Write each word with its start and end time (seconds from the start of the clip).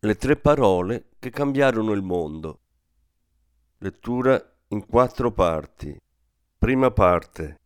le 0.00 0.14
tre 0.14 0.36
parole 0.36 1.06
che 1.18 1.30
cambiarono 1.30 1.90
il 1.90 2.02
mondo. 2.02 2.60
Lettura 3.78 4.40
in 4.68 4.86
quattro 4.86 5.32
parti. 5.32 5.98
Prima 6.56 6.92
parte. 6.92 7.57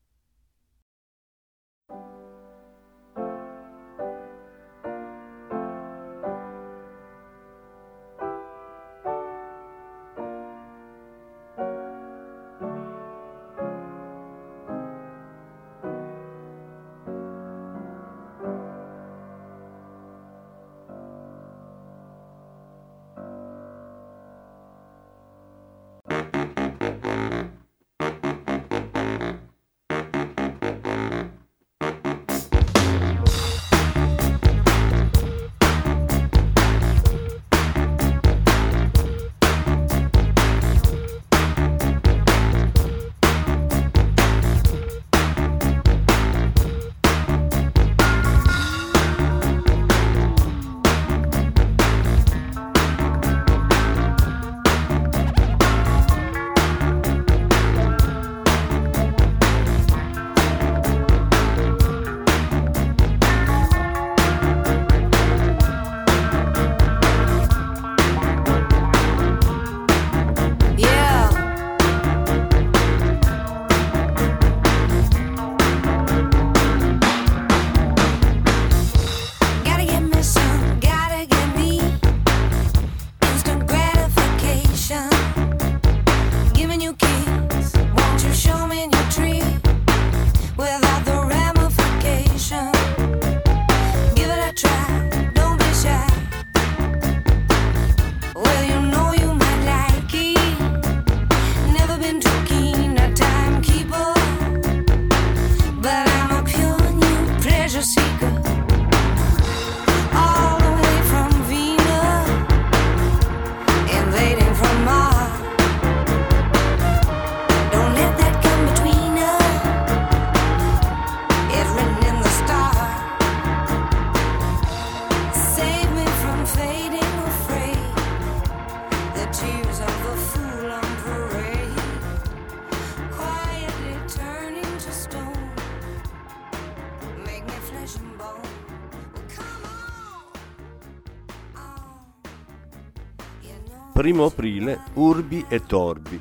Primo 144.02 144.24
aprile, 144.24 144.80
Urbi 144.94 145.44
e 145.48 145.64
Torbi. 145.64 146.20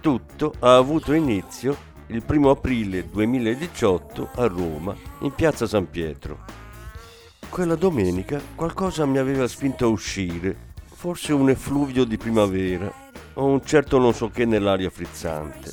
Tutto 0.00 0.52
ha 0.58 0.76
avuto 0.76 1.14
inizio 1.14 1.74
il 2.08 2.22
primo 2.22 2.50
aprile 2.50 3.08
2018 3.08 4.32
a 4.34 4.46
Roma, 4.48 4.94
in 5.20 5.32
piazza 5.34 5.66
San 5.66 5.88
Pietro. 5.88 6.40
Quella 7.48 7.74
domenica 7.74 8.38
qualcosa 8.54 9.06
mi 9.06 9.16
aveva 9.16 9.48
spinto 9.48 9.86
a 9.86 9.88
uscire, 9.88 10.74
forse 10.84 11.32
un 11.32 11.48
effluvio 11.48 12.04
di 12.04 12.18
primavera 12.18 12.92
o 13.32 13.46
un 13.46 13.64
certo 13.64 13.96
non 13.96 14.12
so 14.12 14.28
che 14.28 14.44
nell'aria 14.44 14.90
frizzante. 14.90 15.72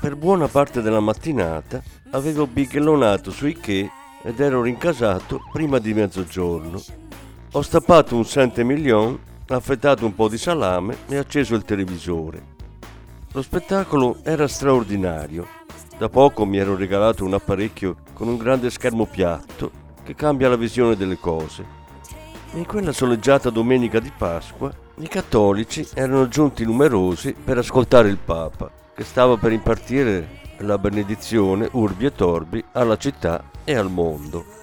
Per 0.00 0.16
buona 0.16 0.48
parte 0.48 0.82
della 0.82 0.98
mattinata 0.98 1.80
avevo 2.10 2.48
bighellonato 2.48 3.30
sui 3.30 3.54
che 3.54 3.88
ed 4.20 4.40
ero 4.40 4.62
rincasato 4.62 5.42
prima 5.52 5.78
di 5.78 5.94
mezzogiorno. 5.94 7.06
Ho 7.52 7.62
stappato 7.62 8.14
un 8.14 8.26
Saint 8.26 8.58
Emilion, 8.58 9.18
affettato 9.46 10.04
un 10.04 10.14
po' 10.14 10.28
di 10.28 10.36
salame 10.36 10.98
e 11.08 11.16
acceso 11.16 11.54
il 11.54 11.64
televisore. 11.64 12.56
Lo 13.32 13.40
spettacolo 13.40 14.18
era 14.22 14.46
straordinario. 14.46 15.46
Da 15.96 16.10
poco 16.10 16.44
mi 16.44 16.58
ero 16.58 16.76
regalato 16.76 17.24
un 17.24 17.32
apparecchio 17.32 17.96
con 18.12 18.28
un 18.28 18.36
grande 18.36 18.68
schermo 18.68 19.06
piatto 19.06 19.70
che 20.04 20.14
cambia 20.14 20.50
la 20.50 20.56
visione 20.56 20.94
delle 20.94 21.18
cose. 21.18 21.64
In 22.52 22.66
quella 22.66 22.92
soleggiata 22.92 23.48
domenica 23.48 23.98
di 23.98 24.12
Pasqua 24.14 24.70
i 24.98 25.08
cattolici 25.08 25.88
erano 25.94 26.28
giunti 26.28 26.66
numerosi 26.66 27.32
per 27.32 27.56
ascoltare 27.56 28.10
il 28.10 28.18
Papa, 28.18 28.70
che 28.94 29.04
stava 29.04 29.38
per 29.38 29.52
impartire 29.52 30.40
la 30.58 30.76
benedizione 30.76 31.66
urbi 31.72 32.04
e 32.04 32.12
torbi 32.12 32.62
alla 32.72 32.98
città 32.98 33.42
e 33.64 33.74
al 33.74 33.90
mondo. 33.90 34.57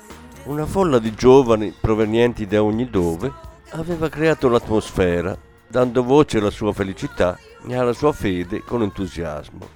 Una 0.46 0.68
folla 0.68 1.00
di 1.00 1.12
giovani 1.16 1.72
provenienti 1.72 2.46
da 2.46 2.62
ogni 2.62 2.88
dove 2.88 3.34
aveva 3.72 4.10
creato 4.10 4.48
l'atmosfera, 4.48 5.36
dando 5.68 6.04
voce 6.04 6.38
alla 6.38 6.52
sua 6.52 6.72
felicità 6.72 7.36
e 7.68 7.76
alla 7.76 7.94
sua 7.94 8.12
fede 8.12 8.62
con 8.62 8.84
entusiasmo. 8.84 9.68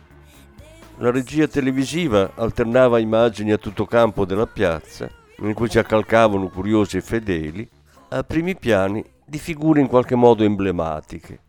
La 0.97 1.09
regia 1.09 1.47
televisiva 1.47 2.33
alternava 2.35 2.99
immagini 2.99 3.51
a 3.51 3.57
tutto 3.57 3.87
campo 3.87 4.25
della 4.25 4.45
piazza, 4.45 5.09
in 5.39 5.55
cui 5.55 5.71
si 5.71 5.79
accalcavano 5.79 6.49
curiosi 6.49 6.97
e 6.97 7.01
fedeli, 7.01 7.67
a 8.09 8.23
primi 8.23 8.55
piani 8.55 9.03
di 9.25 9.39
figure 9.39 9.81
in 9.81 9.87
qualche 9.87 10.13
modo 10.13 10.43
emblematiche. 10.43 11.39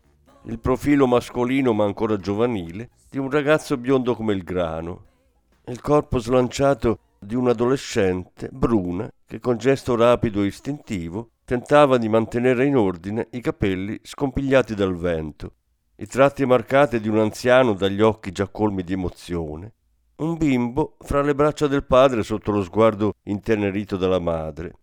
Il 0.45 0.57
profilo 0.57 1.05
mascolino 1.05 1.73
ma 1.73 1.83
ancora 1.83 2.17
giovanile 2.17 2.89
di 3.07 3.19
un 3.19 3.29
ragazzo 3.29 3.77
biondo 3.77 4.15
come 4.15 4.33
il 4.33 4.41
grano, 4.41 5.03
il 5.67 5.79
corpo 5.79 6.17
slanciato 6.17 6.97
di 7.23 7.35
un'adolescente 7.35 8.49
bruna 8.51 9.07
che 9.27 9.39
con 9.39 9.57
gesto 9.57 9.95
rapido 9.95 10.41
e 10.41 10.47
istintivo 10.47 11.33
tentava 11.45 11.99
di 11.99 12.09
mantenere 12.09 12.65
in 12.65 12.75
ordine 12.75 13.27
i 13.33 13.41
capelli 13.41 13.99
scompigliati 14.01 14.73
dal 14.73 14.95
vento, 14.95 15.53
i 15.97 16.07
tratti 16.07 16.47
marcati 16.47 16.99
di 16.99 17.07
un 17.07 17.19
anziano 17.19 17.73
dagli 17.73 18.01
occhi 18.01 18.31
già 18.31 18.47
colmi 18.47 18.83
di 18.83 18.93
emozione, 18.93 19.73
un 20.15 20.35
bimbo 20.35 20.97
fra 20.99 21.21
le 21.21 21.35
braccia 21.35 21.67
del 21.67 21.85
padre 21.85 22.23
sotto 22.23 22.51
lo 22.51 22.63
sguardo 22.63 23.13
intenerito 23.25 23.97
della 23.97 24.19
madre, 24.19 24.73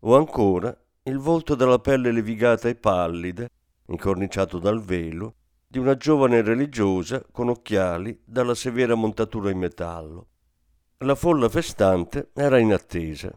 o 0.00 0.16
ancora 0.16 0.74
il 1.02 1.18
volto 1.18 1.54
dalla 1.54 1.78
pelle 1.78 2.10
levigata 2.10 2.70
e 2.70 2.74
pallida, 2.74 3.46
incorniciato 3.88 4.58
dal 4.58 4.82
velo, 4.82 5.34
di 5.68 5.78
una 5.78 5.96
giovane 5.96 6.40
religiosa 6.40 7.22
con 7.30 7.50
occhiali 7.50 8.18
dalla 8.24 8.54
severa 8.54 8.94
montatura 8.94 9.50
in 9.50 9.58
metallo. 9.58 10.28
La 11.02 11.16
folla 11.16 11.48
festante 11.48 12.30
era 12.32 12.60
in 12.60 12.72
attesa. 12.72 13.36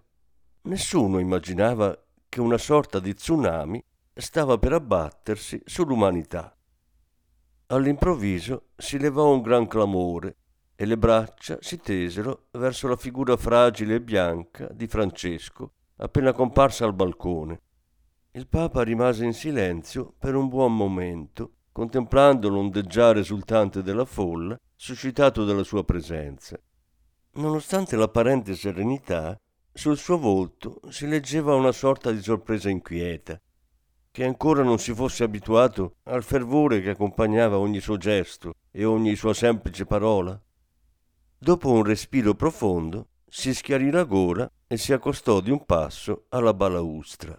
Nessuno 0.65 1.17
immaginava 1.17 1.99
che 2.29 2.39
una 2.39 2.59
sorta 2.59 2.99
di 2.99 3.15
tsunami 3.15 3.83
stava 4.13 4.59
per 4.59 4.73
abbattersi 4.73 5.59
sull'umanità. 5.65 6.55
All'improvviso 7.67 8.67
si 8.75 8.99
levò 8.99 9.33
un 9.33 9.41
gran 9.41 9.65
clamore 9.65 10.35
e 10.75 10.85
le 10.85 10.95
braccia 10.95 11.57
si 11.59 11.79
tesero 11.79 12.49
verso 12.51 12.87
la 12.87 12.97
figura 12.97 13.35
fragile 13.35 13.95
e 13.95 14.01
bianca 14.01 14.67
di 14.71 14.85
Francesco 14.85 15.71
appena 15.95 16.33
comparsa 16.33 16.85
al 16.85 16.93
balcone. 16.93 17.61
Il 18.33 18.47
Papa 18.47 18.83
rimase 18.83 19.25
in 19.25 19.33
silenzio 19.33 20.13
per 20.19 20.35
un 20.35 20.49
buon 20.49 20.75
momento, 20.75 21.53
contemplando 21.71 22.47
l'ondeggiare 22.47 23.21
esultante 23.21 23.81
della 23.81 24.05
folla 24.05 24.55
suscitato 24.75 25.45
dalla 25.45 25.63
sua 25.63 25.83
presenza. 25.83 26.59
Nonostante 27.37 27.97
l'apparente 27.97 28.55
serenità, 28.55 29.37
sul 29.73 29.97
suo 29.97 30.17
volto 30.17 30.79
si 30.87 31.05
leggeva 31.05 31.53
una 31.53 31.73
sorta 31.73 32.11
di 32.11 32.21
sorpresa 32.21 32.69
inquieta, 32.69 33.37
che 34.09 34.23
ancora 34.23 34.63
non 34.63 34.79
si 34.79 34.93
fosse 34.93 35.25
abituato 35.25 35.97
al 36.03 36.23
fervore 36.23 36.79
che 36.79 36.91
accompagnava 36.91 37.57
ogni 37.57 37.81
suo 37.81 37.97
gesto 37.97 38.53
e 38.71 38.85
ogni 38.85 39.15
sua 39.15 39.33
semplice 39.33 39.85
parola. 39.85 40.41
Dopo 41.37 41.69
un 41.71 41.83
respiro 41.83 42.35
profondo, 42.35 43.09
si 43.27 43.53
schiarì 43.53 43.91
la 43.91 44.05
gola 44.05 44.49
e 44.65 44.77
si 44.77 44.93
accostò 44.93 45.41
di 45.41 45.51
un 45.51 45.65
passo 45.65 46.27
alla 46.29 46.53
balaustra. 46.53 47.37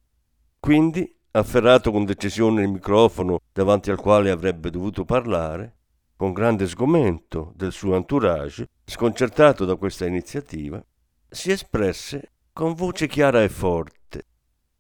Quindi, 0.61 1.11
afferrato 1.31 1.91
con 1.91 2.05
decisione 2.05 2.61
il 2.61 2.69
microfono 2.69 3.39
davanti 3.51 3.91
al 3.91 3.99
quale 3.99 4.31
avrebbe 4.31 4.69
dovuto 4.69 5.07
parlare, 5.07 5.76
con 6.17 6.33
grande 6.33 6.67
sgomento 6.67 7.53
del 7.55 7.73
suo 7.73 7.95
entourage, 7.95 8.69
sconcertato 8.85 9.65
da 9.65 9.77
questa 9.77 10.07
iniziativa, 10.07 10.83
si 11.29 11.51
espresse 11.51 12.33
con 12.53 12.73
voce 12.73 13.07
chiara 13.07 13.43
e 13.43 13.49
forte. 13.49 14.25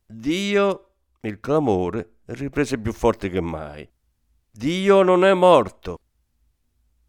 Dio 0.06 0.92
il 1.20 1.40
clamore 1.40 2.20
riprese 2.26 2.78
più 2.78 2.92
forte 2.92 3.28
che 3.28 3.40
mai. 3.40 3.88
Dio 4.50 5.02
non 5.02 5.24
è 5.24 5.34
morto. 5.34 5.98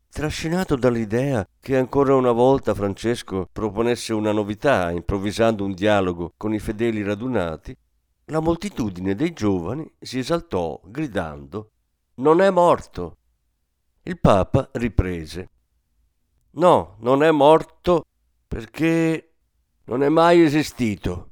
Trascinato 0.10 0.76
dall'idea 0.76 1.48
che 1.60 1.78
ancora 1.78 2.16
una 2.16 2.32
volta 2.32 2.74
Francesco 2.74 3.48
proponesse 3.52 4.14
una 4.14 4.32
novità 4.32 4.90
improvvisando 4.92 5.64
un 5.64 5.74
dialogo 5.74 6.34
con 6.36 6.54
i 6.54 6.60
fedeli 6.60 7.04
radunati, 7.04 7.78
la 8.26 8.40
moltitudine 8.40 9.16
dei 9.16 9.32
giovani 9.32 9.90
si 10.00 10.20
esaltò 10.20 10.82
gridando 10.84 11.72
Non 12.16 12.42
è 12.42 12.50
morto. 12.50 13.17
Il 14.08 14.18
Papa 14.22 14.70
riprese 14.76 15.50
No, 16.52 16.96
non 17.00 17.24
è 17.24 17.32
morto 17.32 18.06
perché 18.48 19.34
non 19.84 20.02
è 20.02 20.08
mai 20.08 20.42
esistito. 20.44 21.32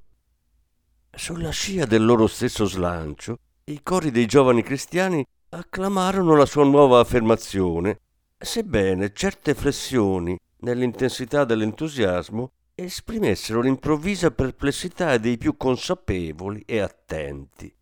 Sulla 1.10 1.52
scia 1.52 1.86
del 1.86 2.04
loro 2.04 2.28
stesso 2.28 2.66
slancio, 2.66 3.38
i 3.64 3.82
cori 3.82 4.12
dei 4.12 4.26
giovani 4.26 4.62
cristiani 4.62 5.26
acclamarono 5.52 6.36
la 6.36 6.46
sua 6.46 6.66
nuova 6.66 7.00
affermazione, 7.00 8.02
sebbene 8.38 9.14
certe 9.14 9.54
flessioni 9.54 10.38
nell'intensità 10.58 11.46
dell'entusiasmo 11.46 12.52
esprimessero 12.76 13.62
l'improvvisa 13.62 14.32
perplessità 14.32 15.18
dei 15.18 15.38
più 15.38 15.56
consapevoli 15.56 16.62
e 16.66 16.80
attenti. 16.80 17.74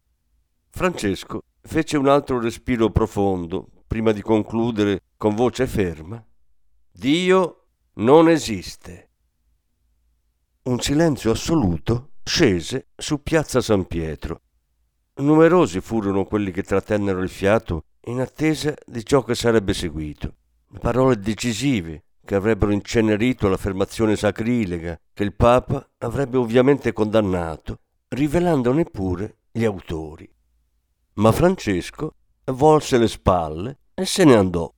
Francesco 0.69 1.41
fece 1.63 1.97
un 1.97 2.07
altro 2.07 2.39
respiro 2.39 2.91
profondo 2.91 3.69
prima 3.93 4.11
di 4.11 4.23
concludere 4.23 5.03
con 5.17 5.35
voce 5.35 5.67
ferma. 5.67 6.25
Dio 6.91 7.65
non 7.97 8.27
esiste. 8.27 9.11
Un 10.63 10.79
silenzio 10.79 11.29
assoluto 11.29 12.13
scese 12.23 12.87
su 12.95 13.21
piazza 13.21 13.61
San 13.61 13.85
Pietro. 13.85 14.41
Numerosi 15.17 15.79
furono 15.79 16.25
quelli 16.25 16.49
che 16.49 16.63
trattennero 16.63 17.21
il 17.21 17.29
fiato 17.29 17.83
in 18.05 18.19
attesa 18.19 18.73
di 18.83 19.05
ciò 19.05 19.21
che 19.21 19.35
sarebbe 19.35 19.75
seguito. 19.75 20.37
Parole 20.79 21.19
decisive 21.19 22.05
che 22.25 22.33
avrebbero 22.33 22.71
incenerito 22.71 23.47
l'affermazione 23.47 24.15
sacrilega 24.15 24.99
che 25.13 25.21
il 25.21 25.35
Papa 25.35 25.87
avrebbe 25.99 26.37
ovviamente 26.37 26.93
condannato, 26.93 27.81
rivelandone 28.07 28.85
pure 28.85 29.41
gli 29.51 29.65
autori. 29.65 30.27
Ma 31.17 31.31
Francesco 31.31 32.15
volse 32.45 32.97
le 32.97 33.07
spalle 33.07 33.77
e 34.03 34.05
se 34.05 34.25
ne 34.25 34.35
andò, 34.35 34.69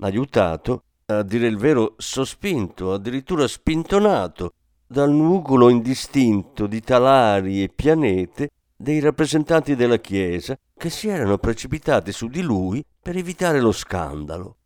aiutato, 0.00 0.84
a 1.06 1.22
dire 1.22 1.46
il 1.46 1.56
vero, 1.56 1.94
sospinto, 1.96 2.92
addirittura 2.92 3.48
spintonato 3.48 4.52
dal 4.86 5.10
nugolo 5.10 5.70
indistinto 5.70 6.66
di 6.66 6.82
talari 6.82 7.62
e 7.62 7.70
pianete 7.74 8.50
dei 8.76 9.00
rappresentanti 9.00 9.74
della 9.74 9.96
Chiesa 9.96 10.58
che 10.76 10.90
si 10.90 11.08
erano 11.08 11.38
precipitati 11.38 12.12
su 12.12 12.28
di 12.28 12.42
lui 12.42 12.84
per 13.00 13.16
evitare 13.16 13.60
lo 13.60 13.72
scandalo. 13.72 14.56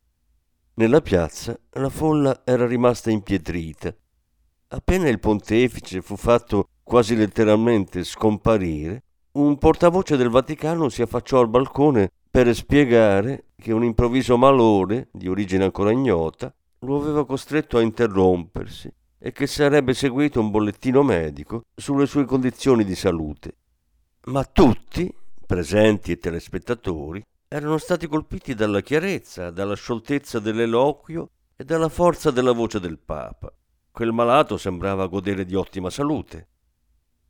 Nella 0.74 1.00
piazza 1.00 1.56
la 1.74 1.88
folla 1.88 2.42
era 2.44 2.66
rimasta 2.66 3.12
impietrita. 3.12 3.94
Appena 4.68 5.08
il 5.08 5.20
pontefice 5.20 6.02
fu 6.02 6.16
fatto 6.16 6.66
quasi 6.82 7.14
letteralmente 7.14 8.02
scomparire, 8.02 9.04
un 9.34 9.56
portavoce 9.56 10.16
del 10.16 10.30
Vaticano 10.30 10.88
si 10.88 11.00
affacciò 11.00 11.38
al 11.38 11.48
balcone 11.48 12.10
per 12.34 12.52
spiegare 12.52 13.50
che 13.56 13.72
un 13.72 13.84
improvviso 13.84 14.36
malore, 14.36 15.06
di 15.12 15.28
origine 15.28 15.62
ancora 15.62 15.92
ignota, 15.92 16.52
lo 16.80 16.96
aveva 16.96 17.24
costretto 17.24 17.78
a 17.78 17.80
interrompersi 17.80 18.92
e 19.20 19.30
che 19.30 19.46
sarebbe 19.46 19.94
seguito 19.94 20.40
un 20.40 20.50
bollettino 20.50 21.04
medico 21.04 21.66
sulle 21.76 22.06
sue 22.06 22.24
condizioni 22.24 22.82
di 22.82 22.96
salute. 22.96 23.56
Ma 24.24 24.42
tutti, 24.42 25.14
presenti 25.46 26.10
e 26.10 26.18
telespettatori, 26.18 27.24
erano 27.46 27.78
stati 27.78 28.08
colpiti 28.08 28.54
dalla 28.54 28.80
chiarezza, 28.80 29.52
dalla 29.52 29.76
scioltezza 29.76 30.40
dell'eloquio 30.40 31.30
e 31.54 31.62
dalla 31.62 31.88
forza 31.88 32.32
della 32.32 32.50
voce 32.50 32.80
del 32.80 32.98
Papa. 32.98 33.54
Quel 33.92 34.10
malato 34.10 34.56
sembrava 34.56 35.06
godere 35.06 35.44
di 35.44 35.54
ottima 35.54 35.88
salute. 35.88 36.48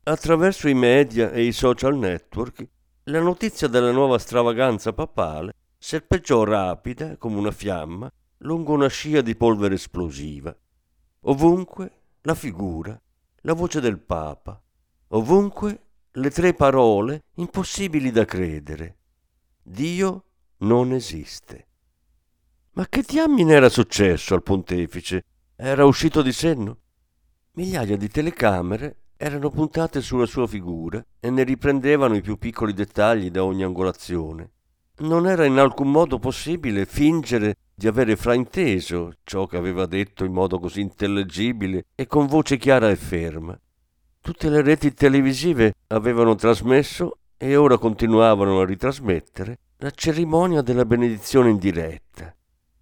Attraverso 0.01 0.67
i 0.67 0.73
media 0.73 1.29
e 1.29 1.43
i 1.43 1.51
social 1.51 1.95
network, 1.95 2.67
la 3.05 3.19
notizia 3.19 3.67
della 3.67 3.91
nuova 3.91 4.17
stravaganza 4.17 4.93
papale 4.93 5.53
serpeggiò 5.77 6.43
rapida 6.43 7.17
come 7.17 7.37
una 7.37 7.51
fiamma 7.51 8.11
lungo 8.39 8.73
una 8.73 8.87
scia 8.87 9.21
di 9.21 9.35
polvere 9.35 9.75
esplosiva 9.75 10.55
Ovunque 11.27 12.01
la 12.21 12.35
figura, 12.35 12.99
la 13.41 13.53
voce 13.53 13.79
del 13.79 13.99
Papa, 13.99 14.61
ovunque 15.09 15.79
le 16.11 16.29
tre 16.29 16.53
parole 16.53 17.23
impossibili 17.35 18.11
da 18.11 18.25
credere. 18.25 18.97
Dio 19.61 20.23
non 20.57 20.91
esiste. 20.91 21.67
Ma 22.73 22.87
che 22.87 23.01
diamine 23.01 23.53
era 23.53 23.69
successo 23.69 24.35
al 24.35 24.43
pontefice? 24.43 25.23
Era 25.55 25.85
uscito 25.85 26.21
di 26.21 26.31
senno? 26.31 26.77
Migliaia 27.53 27.97
di 27.97 28.07
telecamere 28.07 29.04
erano 29.17 29.49
puntate 29.49 30.01
sulla 30.01 30.25
sua 30.25 30.47
figura 30.47 31.03
e 31.19 31.29
ne 31.29 31.43
riprendevano 31.43 32.15
i 32.15 32.21
più 32.21 32.37
piccoli 32.37 32.73
dettagli 32.73 33.31
da 33.31 33.43
ogni 33.43 33.63
angolazione. 33.63 34.51
Non 34.97 35.27
era 35.27 35.45
in 35.45 35.57
alcun 35.57 35.91
modo 35.91 36.19
possibile 36.19 36.85
fingere 36.85 37.57
di 37.73 37.87
avere 37.87 38.15
frainteso 38.15 39.13
ciò 39.23 39.45
che 39.45 39.57
aveva 39.57 39.85
detto 39.85 40.23
in 40.23 40.31
modo 40.31 40.59
così 40.59 40.81
intellegibile 40.81 41.87
e 41.95 42.07
con 42.07 42.27
voce 42.27 42.57
chiara 42.57 42.89
e 42.89 42.95
ferma. 42.95 43.59
Tutte 44.21 44.49
le 44.49 44.61
reti 44.61 44.93
televisive 44.93 45.73
avevano 45.87 46.35
trasmesso 46.35 47.17
e 47.37 47.55
ora 47.57 47.77
continuavano 47.77 48.59
a 48.61 48.65
ritrasmettere 48.65 49.59
la 49.77 49.91
cerimonia 49.91 50.61
della 50.61 50.85
benedizione 50.85 51.49
in 51.49 51.57
diretta. 51.57 52.33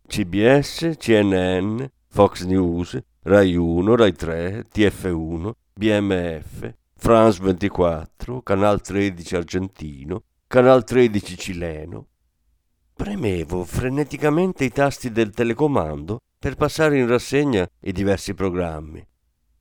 CBS, 0.08 0.94
CNN, 0.98 1.84
Fox 2.08 2.44
News, 2.44 3.00
Rai 3.24 3.56
1, 3.56 3.96
Rai 3.96 4.14
3, 4.14 4.66
TF1, 4.72 5.52
BMF, 5.76 6.72
France 6.96 7.42
24, 7.42 8.44
Canal 8.44 8.80
13 8.80 9.36
argentino, 9.36 10.24
Canal 10.46 10.84
13 10.84 11.36
cileno, 11.36 12.08
Premevo 12.94 13.64
freneticamente 13.64 14.66
i 14.66 14.70
tasti 14.70 15.12
del 15.12 15.32
telecomando 15.32 16.20
per 16.38 16.56
passare 16.56 17.00
in 17.00 17.08
rassegna 17.08 17.68
i 17.82 17.92
diversi 17.92 18.36
programmi. 18.36 19.04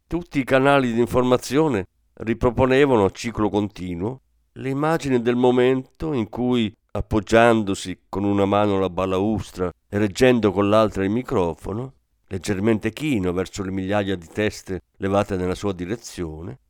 Tutti 0.07 0.39
i 0.39 0.45
canali 0.45 0.93
di 0.93 1.01
informazione 1.01 1.87
riproponevano 2.13 3.07
a 3.07 3.11
ciclo 3.11 3.49
continuo 3.49 4.21
le 4.53 4.69
immagini 4.69 5.23
del 5.23 5.37
momento 5.37 6.13
in 6.13 6.29
cui, 6.29 6.71
appoggiandosi 6.91 8.03
con 8.11 8.25
una 8.25 8.45
mano 8.45 8.79
la 8.79 8.91
balaustra 8.91 9.73
e 9.89 9.97
reggendo 9.97 10.53
con 10.53 10.69
l'altra 10.69 11.05
il 11.05 11.11
microfono, 11.11 11.95
leggermente 12.33 12.95
chino 12.95 13.31
verso 13.35 13.63
le 13.63 13.71
migliaia 13.71 14.17
di 14.17 14.27
teste 14.27 14.85
levate 14.97 15.37
nella 15.37 15.55
sua 15.55 15.75
direzione, 15.75 16.61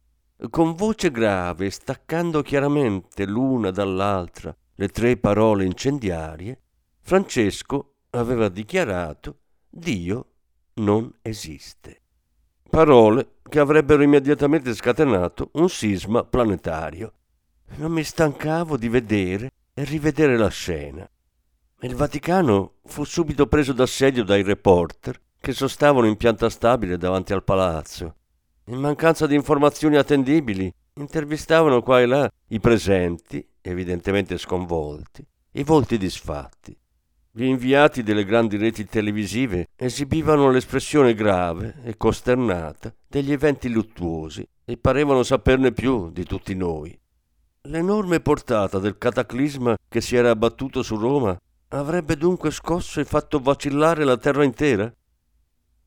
con 0.50 0.74
voce 0.74 1.12
grave, 1.12 1.70
staccando 1.70 2.42
chiaramente 2.42 3.24
l'una 3.26 3.70
dall'altra 3.70 4.54
le 4.74 4.88
tre 4.88 5.16
parole 5.16 5.64
incendiarie, 5.64 6.60
Francesco 7.00 7.94
aveva 8.10 8.48
dichiarato 8.48 9.38
Dio 9.70 10.26
non 10.74 11.08
esiste. 11.22 12.00
Parole 12.68 13.34
che 13.48 13.60
avrebbero 13.60 14.02
immediatamente 14.02 14.74
scatenato 14.74 15.50
un 15.52 15.68
sisma 15.68 16.24
planetario. 16.24 17.12
non 17.76 17.92
mi 17.92 18.02
stancavo 18.02 18.76
di 18.76 18.88
vedere 18.88 19.52
e 19.74 19.84
rivedere 19.84 20.36
la 20.36 20.48
scena. 20.48 21.08
Il 21.82 21.94
Vaticano 21.94 22.78
fu 22.84 23.04
subito 23.04 23.46
preso 23.46 23.72
d'assedio 23.72 24.24
dai 24.24 24.42
reporter 24.42 25.20
che 25.42 25.52
sostavano 25.52 26.06
in 26.06 26.16
pianta 26.16 26.48
stabile 26.48 26.96
davanti 26.96 27.32
al 27.32 27.42
palazzo. 27.42 28.14
In 28.66 28.78
mancanza 28.78 29.26
di 29.26 29.34
informazioni 29.34 29.96
attendibili, 29.96 30.72
intervistavano 30.94 31.82
qua 31.82 32.00
e 32.00 32.06
là 32.06 32.30
i 32.50 32.60
presenti, 32.60 33.44
evidentemente 33.60 34.38
sconvolti, 34.38 35.26
i 35.54 35.64
volti 35.64 35.98
disfatti. 35.98 36.78
Gli 37.32 37.42
inviati 37.42 38.04
delle 38.04 38.24
grandi 38.24 38.56
reti 38.56 38.86
televisive 38.86 39.66
esibivano 39.74 40.48
l'espressione 40.48 41.12
grave 41.12 41.74
e 41.82 41.96
costernata 41.96 42.94
degli 43.08 43.32
eventi 43.32 43.68
luttuosi 43.68 44.46
e 44.64 44.76
parevano 44.76 45.24
saperne 45.24 45.72
più 45.72 46.12
di 46.12 46.22
tutti 46.22 46.54
noi. 46.54 46.96
L'enorme 47.62 48.20
portata 48.20 48.78
del 48.78 48.96
cataclisma 48.96 49.76
che 49.88 50.00
si 50.00 50.14
era 50.14 50.30
abbattuto 50.30 50.84
su 50.84 50.96
Roma 50.96 51.36
avrebbe 51.70 52.16
dunque 52.16 52.52
scosso 52.52 53.00
e 53.00 53.04
fatto 53.04 53.40
vacillare 53.40 54.04
la 54.04 54.16
terra 54.16 54.44
intera? 54.44 54.92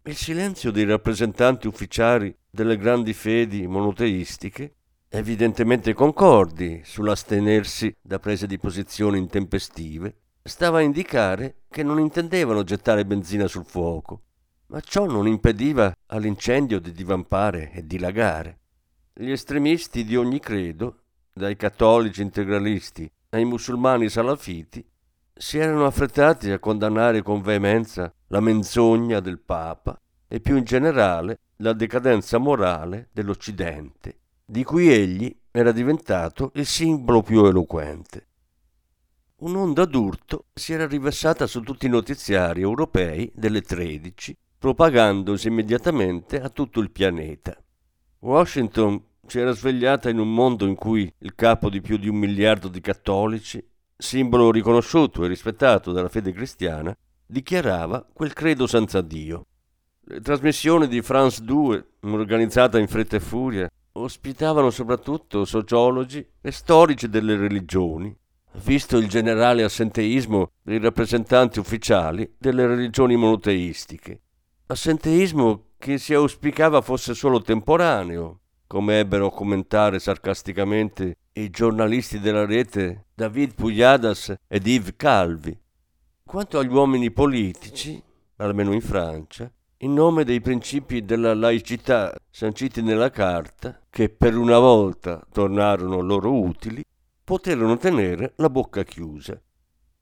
Il 0.07 0.15
silenzio 0.15 0.69
dei 0.69 0.85
rappresentanti 0.85 1.65
ufficiali 1.65 2.31
delle 2.47 2.77
grandi 2.77 3.11
fedi 3.11 3.65
monoteistiche, 3.65 4.75
evidentemente 5.09 5.95
concordi 5.95 6.81
sull'astenersi 6.83 7.91
da 8.03 8.19
prese 8.19 8.45
di 8.45 8.59
posizione 8.59 9.17
intempestive, 9.17 10.15
stava 10.43 10.77
a 10.77 10.81
indicare 10.81 11.61
che 11.67 11.81
non 11.81 11.99
intendevano 11.99 12.63
gettare 12.63 13.03
benzina 13.03 13.47
sul 13.47 13.65
fuoco, 13.65 14.21
ma 14.67 14.79
ciò 14.79 15.05
non 15.05 15.25
impediva 15.25 15.91
all'incendio 16.05 16.79
di 16.79 16.91
divampare 16.91 17.71
e 17.71 17.83
dilagare. 17.83 18.59
Gli 19.11 19.31
estremisti 19.31 20.03
di 20.03 20.15
ogni 20.15 20.39
credo, 20.39 20.99
dai 21.33 21.55
cattolici 21.55 22.21
integralisti 22.21 23.11
ai 23.29 23.43
musulmani 23.43 24.07
salafiti, 24.07 24.87
si 25.37 25.57
erano 25.57 25.85
affrettati 25.85 26.49
a 26.51 26.59
condannare 26.59 27.21
con 27.21 27.41
veemenza 27.41 28.13
la 28.27 28.39
menzogna 28.39 29.19
del 29.19 29.39
Papa 29.39 29.99
e 30.27 30.39
più 30.39 30.55
in 30.55 30.63
generale 30.63 31.39
la 31.57 31.73
decadenza 31.73 32.37
morale 32.37 33.09
dell'Occidente, 33.11 34.19
di 34.45 34.63
cui 34.63 34.89
egli 34.91 35.35
era 35.51 35.73
diventato 35.73 36.51
il 36.55 36.65
simbolo 36.65 37.21
più 37.21 37.43
eloquente. 37.45 38.27
Un'onda 39.37 39.83
d'urto 39.83 40.45
si 40.53 40.71
era 40.71 40.87
riversata 40.87 41.47
su 41.47 41.61
tutti 41.61 41.85
i 41.85 41.89
notiziari 41.89 42.61
europei 42.61 43.29
delle 43.35 43.61
13, 43.61 44.37
propagandosi 44.57 45.49
immediatamente 45.49 46.39
a 46.39 46.47
tutto 46.47 46.79
il 46.79 46.91
pianeta. 46.91 47.61
Washington 48.19 49.03
si 49.27 49.39
era 49.39 49.51
svegliata 49.51 50.09
in 50.09 50.19
un 50.19 50.33
mondo 50.33 50.65
in 50.65 50.75
cui 50.75 51.13
il 51.19 51.35
capo 51.35 51.69
di 51.69 51.81
più 51.81 51.97
di 51.97 52.07
un 52.07 52.15
miliardo 52.15 52.69
di 52.69 52.79
cattolici, 52.79 53.61
simbolo 53.97 54.51
riconosciuto 54.51 55.23
e 55.23 55.27
rispettato 55.27 55.91
dalla 55.91 56.09
fede 56.09 56.31
cristiana, 56.31 56.95
dichiarava 57.25 58.05
quel 58.13 58.33
credo 58.33 58.67
senza 58.67 59.01
Dio. 59.01 59.45
Le 60.01 60.21
trasmissioni 60.21 60.87
di 60.87 61.01
France 61.01 61.43
2, 61.43 61.85
organizzata 62.01 62.77
in 62.77 62.87
fretta 62.87 63.15
e 63.15 63.19
furia, 63.19 63.69
ospitavano 63.93 64.69
soprattutto 64.69 65.45
sociologi 65.45 66.25
e 66.41 66.51
storici 66.51 67.09
delle 67.09 67.35
religioni, 67.35 68.15
visto 68.63 68.97
il 68.97 69.07
generale 69.07 69.63
assenteismo 69.63 70.51
dei 70.61 70.79
rappresentanti 70.79 71.59
ufficiali 71.59 72.35
delle 72.37 72.67
religioni 72.67 73.15
monoteistiche. 73.15 74.21
Assenteismo 74.67 75.69
che 75.77 75.97
si 75.97 76.13
auspicava 76.13 76.81
fosse 76.81 77.13
solo 77.13 77.41
temporaneo, 77.41 78.39
come 78.67 78.99
ebbero 78.99 79.27
a 79.27 79.31
commentare 79.31 79.99
sarcasticamente 79.99 81.17
i 81.37 81.49
giornalisti 81.49 82.19
della 82.21 82.45
rete 82.45 83.07
David 83.13 83.55
Pujadas 83.55 84.33
ed 84.47 84.65
Yves 84.65 84.93
Calvi. 84.95 85.57
Quanto 86.23 86.59
agli 86.59 86.71
uomini 86.71 87.11
politici, 87.11 88.01
almeno 88.37 88.71
in 88.71 88.79
Francia, 88.79 89.51
in 89.79 89.93
nome 89.93 90.23
dei 90.23 90.39
principi 90.39 91.03
della 91.03 91.33
laicità 91.33 92.15
sanciti 92.29 92.81
nella 92.81 93.09
Carta, 93.09 93.81
che 93.89 94.07
per 94.07 94.37
una 94.37 94.59
volta 94.59 95.21
tornarono 95.29 95.99
loro 95.99 96.31
utili, 96.31 96.85
poterono 97.21 97.75
tenere 97.75 98.31
la 98.37 98.49
bocca 98.49 98.83
chiusa. 98.83 99.37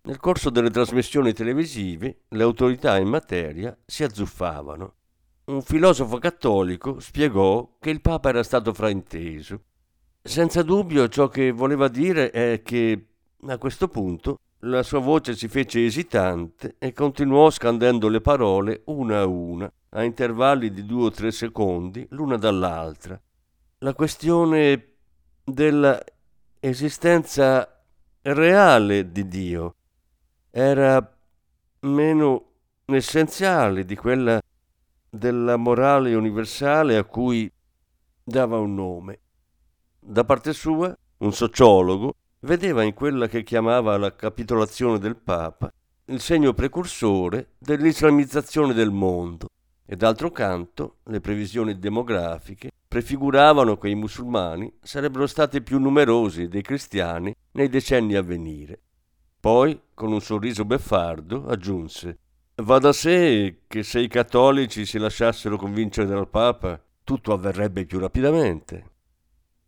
Nel 0.03 0.19
corso 0.19 0.51
delle 0.51 0.69
trasmissioni 0.69 1.33
televisive 1.33 2.25
le 2.27 2.43
autorità 2.43 2.99
in 2.99 3.07
materia 3.07 3.75
si 3.83 4.03
azzuffavano. 4.03 4.93
Un 5.45 5.63
filosofo 5.63 6.19
cattolico 6.19 6.99
spiegò 6.99 7.77
che 7.79 7.89
il 7.89 8.01
Papa 8.01 8.29
era 8.29 8.43
stato 8.43 8.71
frainteso. 8.71 9.61
Senza 10.25 10.63
dubbio 10.63 11.09
ciò 11.09 11.27
che 11.27 11.51
voleva 11.51 11.89
dire 11.89 12.31
è 12.31 12.61
che 12.63 13.07
a 13.45 13.57
questo 13.57 13.89
punto 13.89 14.39
la 14.59 14.81
sua 14.81 14.99
voce 14.99 15.35
si 15.35 15.49
fece 15.49 15.83
esitante 15.83 16.75
e 16.79 16.93
continuò 16.93 17.49
scandendo 17.49 18.07
le 18.07 18.21
parole 18.21 18.83
una 18.85 19.19
a 19.19 19.25
una, 19.25 19.69
a 19.89 20.03
intervalli 20.03 20.71
di 20.71 20.85
due 20.85 21.07
o 21.07 21.11
tre 21.11 21.29
secondi, 21.31 22.07
l'una 22.11 22.37
dall'altra. 22.37 23.19
La 23.79 23.93
questione 23.93 24.93
della 25.43 26.01
esistenza 26.61 27.83
reale 28.21 29.11
di 29.11 29.27
Dio 29.27 29.75
era 30.51 31.05
meno 31.81 32.45
essenziale 32.85 33.83
di 33.83 33.97
quella 33.97 34.41
della 35.09 35.57
morale 35.57 36.15
universale 36.15 36.95
a 36.95 37.03
cui 37.03 37.51
dava 38.23 38.57
un 38.57 38.73
nome. 38.73 39.19
Da 40.05 40.25
parte 40.25 40.51
sua, 40.51 40.93
un 41.19 41.31
sociologo 41.31 42.15
vedeva 42.41 42.83
in 42.83 42.93
quella 42.93 43.27
che 43.27 43.41
chiamava 43.41 43.97
la 43.97 44.13
capitolazione 44.13 44.99
del 44.99 45.15
Papa 45.15 45.71
il 46.07 46.19
segno 46.19 46.53
precursore 46.53 47.53
dell'islamizzazione 47.57 48.73
del 48.73 48.91
mondo 48.91 49.47
e 49.85 49.95
d'altro 49.95 50.29
canto 50.29 50.97
le 51.05 51.21
previsioni 51.21 51.79
demografiche 51.79 52.71
prefiguravano 52.85 53.77
che 53.77 53.87
i 53.87 53.95
musulmani 53.95 54.71
sarebbero 54.81 55.25
stati 55.25 55.61
più 55.61 55.79
numerosi 55.79 56.49
dei 56.49 56.61
cristiani 56.61 57.33
nei 57.51 57.69
decenni 57.69 58.15
a 58.15 58.21
venire. 58.21 58.81
Poi, 59.39 59.79
con 59.93 60.11
un 60.11 60.19
sorriso 60.19 60.65
beffardo, 60.65 61.45
aggiunse 61.47 62.17
Va 62.55 62.77
da 62.77 62.91
sé 62.91 63.61
che 63.67 63.83
se 63.83 64.01
i 64.01 64.09
cattolici 64.09 64.85
si 64.85 64.97
lasciassero 64.97 65.55
convincere 65.55 66.07
dal 66.07 66.27
Papa, 66.27 66.79
tutto 67.03 67.31
avverrebbe 67.31 67.85
più 67.85 67.99
rapidamente. 67.99 68.91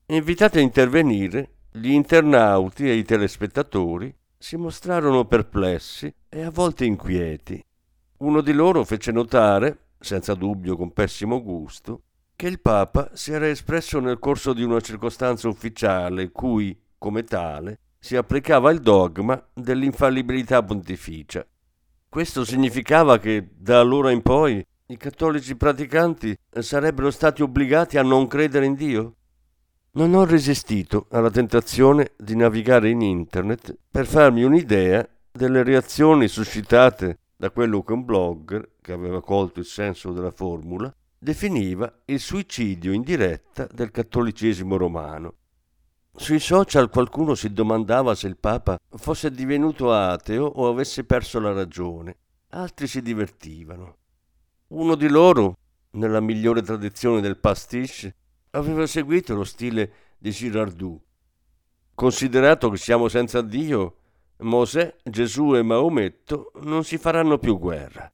Invitati 0.08 0.60
a 0.60 0.62
intervenire, 0.62 1.50
gli 1.72 1.90
internauti 1.90 2.88
e 2.88 2.94
i 2.94 3.04
telespettatori 3.04 4.16
si 4.38 4.56
mostrarono 4.56 5.26
perplessi 5.26 6.14
e 6.30 6.44
a 6.44 6.52
volte 6.52 6.86
inquieti. 6.86 7.60
Uno 8.18 8.42
di 8.42 8.54
loro 8.54 8.84
fece 8.84 9.12
notare, 9.12 9.94
senza 10.00 10.36
dubbio 10.36 10.78
con 10.78 10.94
pessimo 10.94 11.42
gusto, 11.42 12.04
che 12.36 12.46
il 12.46 12.60
Papa 12.60 13.10
si 13.14 13.32
era 13.32 13.50
espresso 13.50 14.00
nel 14.00 14.20
corso 14.20 14.54
di 14.54 14.62
una 14.62 14.80
circostanza 14.80 15.48
ufficiale 15.48 16.30
cui, 16.30 16.80
come 17.00 17.24
tale, 17.24 17.80
si 17.98 18.16
applicava 18.16 18.70
il 18.70 18.82
dogma 18.82 19.44
dell'infallibilità 19.56 20.62
pontificia. 20.62 21.44
Questo 22.08 22.46
significava 22.46 23.18
che 23.18 23.50
da 23.58 23.80
allora 23.80 24.12
in 24.12 24.22
poi 24.22 24.64
i 24.86 24.98
cattolici 24.98 25.56
praticanti 25.56 26.38
sarebbero 26.60 27.10
stati 27.10 27.42
obbligati 27.42 27.98
a 27.98 28.04
non 28.04 28.28
credere 28.28 28.68
in 28.68 28.76
Dio? 28.76 29.16
Non 29.96 30.14
ho 30.14 30.26
resistito 30.26 31.08
alla 31.12 31.32
tentazione 31.32 32.12
di 32.18 32.36
navigare 32.36 32.90
in 32.90 33.00
internet 33.00 33.78
per 33.90 34.06
farmi 34.06 34.44
un'idea 34.44 35.08
delle 35.32 35.64
reazioni 35.64 36.28
suscitate 36.28 37.20
da 37.38 37.50
quello 37.50 37.82
che 37.82 37.94
un 37.94 38.04
blogger, 38.04 38.72
che 38.82 38.92
aveva 38.92 39.22
colto 39.22 39.62
il 39.62 39.66
senso 39.66 40.12
della 40.12 40.32
formula, 40.32 40.94
definiva 41.18 42.02
il 42.08 42.20
suicidio 42.20 42.92
in 42.92 43.04
diretta 43.04 43.70
del 43.72 43.92
cattolicesimo 43.92 44.76
romano. 44.76 45.36
Sui 46.14 46.40
social 46.40 46.90
qualcuno 46.90 47.34
si 47.34 47.54
domandava 47.54 48.16
se 48.16 48.28
il 48.28 48.36
Papa 48.36 48.78
fosse 48.98 49.32
divenuto 49.32 49.94
ateo 49.94 50.44
o 50.44 50.68
avesse 50.68 51.06
perso 51.06 51.40
la 51.40 51.54
ragione, 51.54 52.18
altri 52.50 52.88
si 52.88 53.02
divertivano. 53.02 53.96
Uno 54.68 54.96
di 54.96 55.08
loro, 55.08 55.56
nella 55.92 56.20
migliore 56.20 56.62
tradizione 56.62 57.22
del 57.22 57.38
pastiche, 57.38 58.14
aveva 58.56 58.88
seguito 58.88 59.36
lo 59.36 59.44
stile 59.44 59.94
di 60.18 60.32
Girardou. 60.32 61.02
Considerato 61.94 62.70
che 62.70 62.78
siamo 62.78 63.08
senza 63.08 63.42
Dio, 63.42 63.98
Mosè, 64.38 64.96
Gesù 65.04 65.56
e 65.56 65.62
Maometto 65.62 66.52
non 66.62 66.84
si 66.84 66.98
faranno 66.98 67.38
più 67.38 67.58
guerra. 67.58 68.12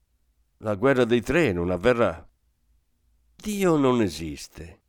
La 0.58 0.76
guerra 0.76 1.06
dei 1.06 1.22
tre 1.22 1.52
non 1.52 1.72
avverrà. 1.72 2.28
Dio 3.36 3.76
non 3.78 4.02
esiste. 4.02 4.80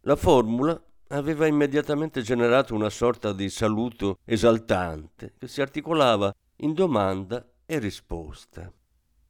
La 0.00 0.16
formula 0.16 0.78
aveva 1.08 1.46
immediatamente 1.46 2.20
generato 2.22 2.74
una 2.74 2.90
sorta 2.90 3.32
di 3.32 3.48
saluto 3.48 4.18
esaltante 4.24 5.34
che 5.38 5.48
si 5.48 5.62
articolava 5.62 6.34
in 6.56 6.74
domanda 6.74 7.46
e 7.64 7.78
risposta. 7.78 8.70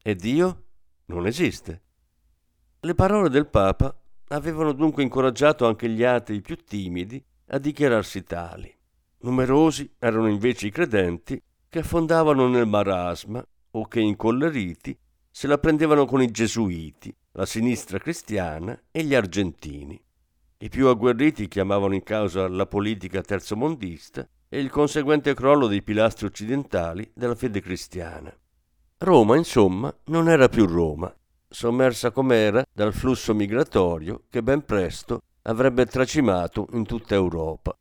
E 0.03 0.15
Dio 0.17 0.65
non 1.07 1.27
esiste. 1.27 1.83
Le 2.81 2.95
parole 2.95 3.29
del 3.29 3.47
Papa 3.47 3.97
avevano 4.33 4.73
dunque 4.73 5.03
incoraggiato 5.03 5.67
anche 5.67 5.89
gli 5.89 6.03
atei 6.03 6.41
più 6.41 6.57
timidi 6.57 7.23
a 7.49 7.59
dichiararsi 7.59 8.25
tali. 8.25 8.75
Numerosi 9.21 9.95
erano 9.99 10.29
invece 10.29 10.67
i 10.67 10.71
credenti 10.71 11.41
che 11.69 11.81
affondavano 11.81 12.49
nel 12.49 12.67
marasma 12.67 13.45
o 13.73 13.87
che, 13.87 14.01
incolleriti, 14.01 14.97
se 15.31 15.47
la 15.47 15.59
prendevano 15.59 16.07
con 16.07 16.23
i 16.23 16.31
gesuiti, 16.31 17.15
la 17.33 17.47
sinistra 17.47 17.99
cristiana 17.99 18.79
e 18.91 19.05
gli 19.05 19.15
argentini. 19.15 20.03
I 20.59 20.69
più 20.69 20.89
agguerriti 20.89 21.49
chiamavano 21.49 21.95
in 21.95 22.03
causa 22.03 22.49
la 22.49 22.67
politica 22.67 23.21
terzomondista 23.23 24.27
e 24.49 24.61
il 24.61 24.71
conseguente 24.71 25.35
crollo 25.35 25.67
dei 25.67 25.83
pilastri 25.83 26.27
occidentali 26.27 27.11
della 27.15 27.35
fede 27.35 27.61
cristiana. 27.61 28.35
Roma, 28.99 29.37
insomma, 29.37 29.95
non 30.05 30.29
era 30.29 30.49
più 30.49 30.67
Roma, 30.67 31.13
sommersa 31.53 32.11
com'era 32.11 32.65
dal 32.73 32.93
flusso 32.93 33.35
migratorio 33.35 34.25
che 34.29 34.43
ben 34.43 34.65
presto 34.65 35.21
avrebbe 35.43 35.87
tracimato 35.87 36.67
in 36.73 36.85
tutta 36.85 37.15
Europa. 37.15 37.77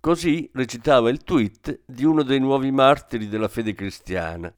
Così 0.00 0.50
recitava 0.52 1.10
il 1.10 1.22
tweet 1.22 1.82
di 1.86 2.04
uno 2.04 2.22
dei 2.22 2.40
nuovi 2.40 2.70
martiri 2.72 3.28
della 3.28 3.48
fede 3.48 3.72
cristiana. 3.72 4.52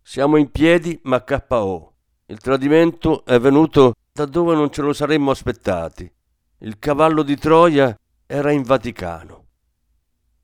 Siamo 0.00 0.36
in 0.36 0.50
piedi 0.50 1.00
ma 1.04 1.22
KO. 1.22 1.94
Il 2.26 2.38
tradimento 2.38 3.24
è 3.24 3.38
venuto 3.40 3.94
da 4.12 4.24
dove 4.24 4.54
non 4.54 4.70
ce 4.70 4.82
lo 4.82 4.92
saremmo 4.92 5.30
aspettati. 5.30 6.10
Il 6.58 6.78
cavallo 6.78 7.22
di 7.22 7.36
Troia 7.36 7.96
era 8.26 8.52
in 8.52 8.62
Vaticano. 8.62 9.46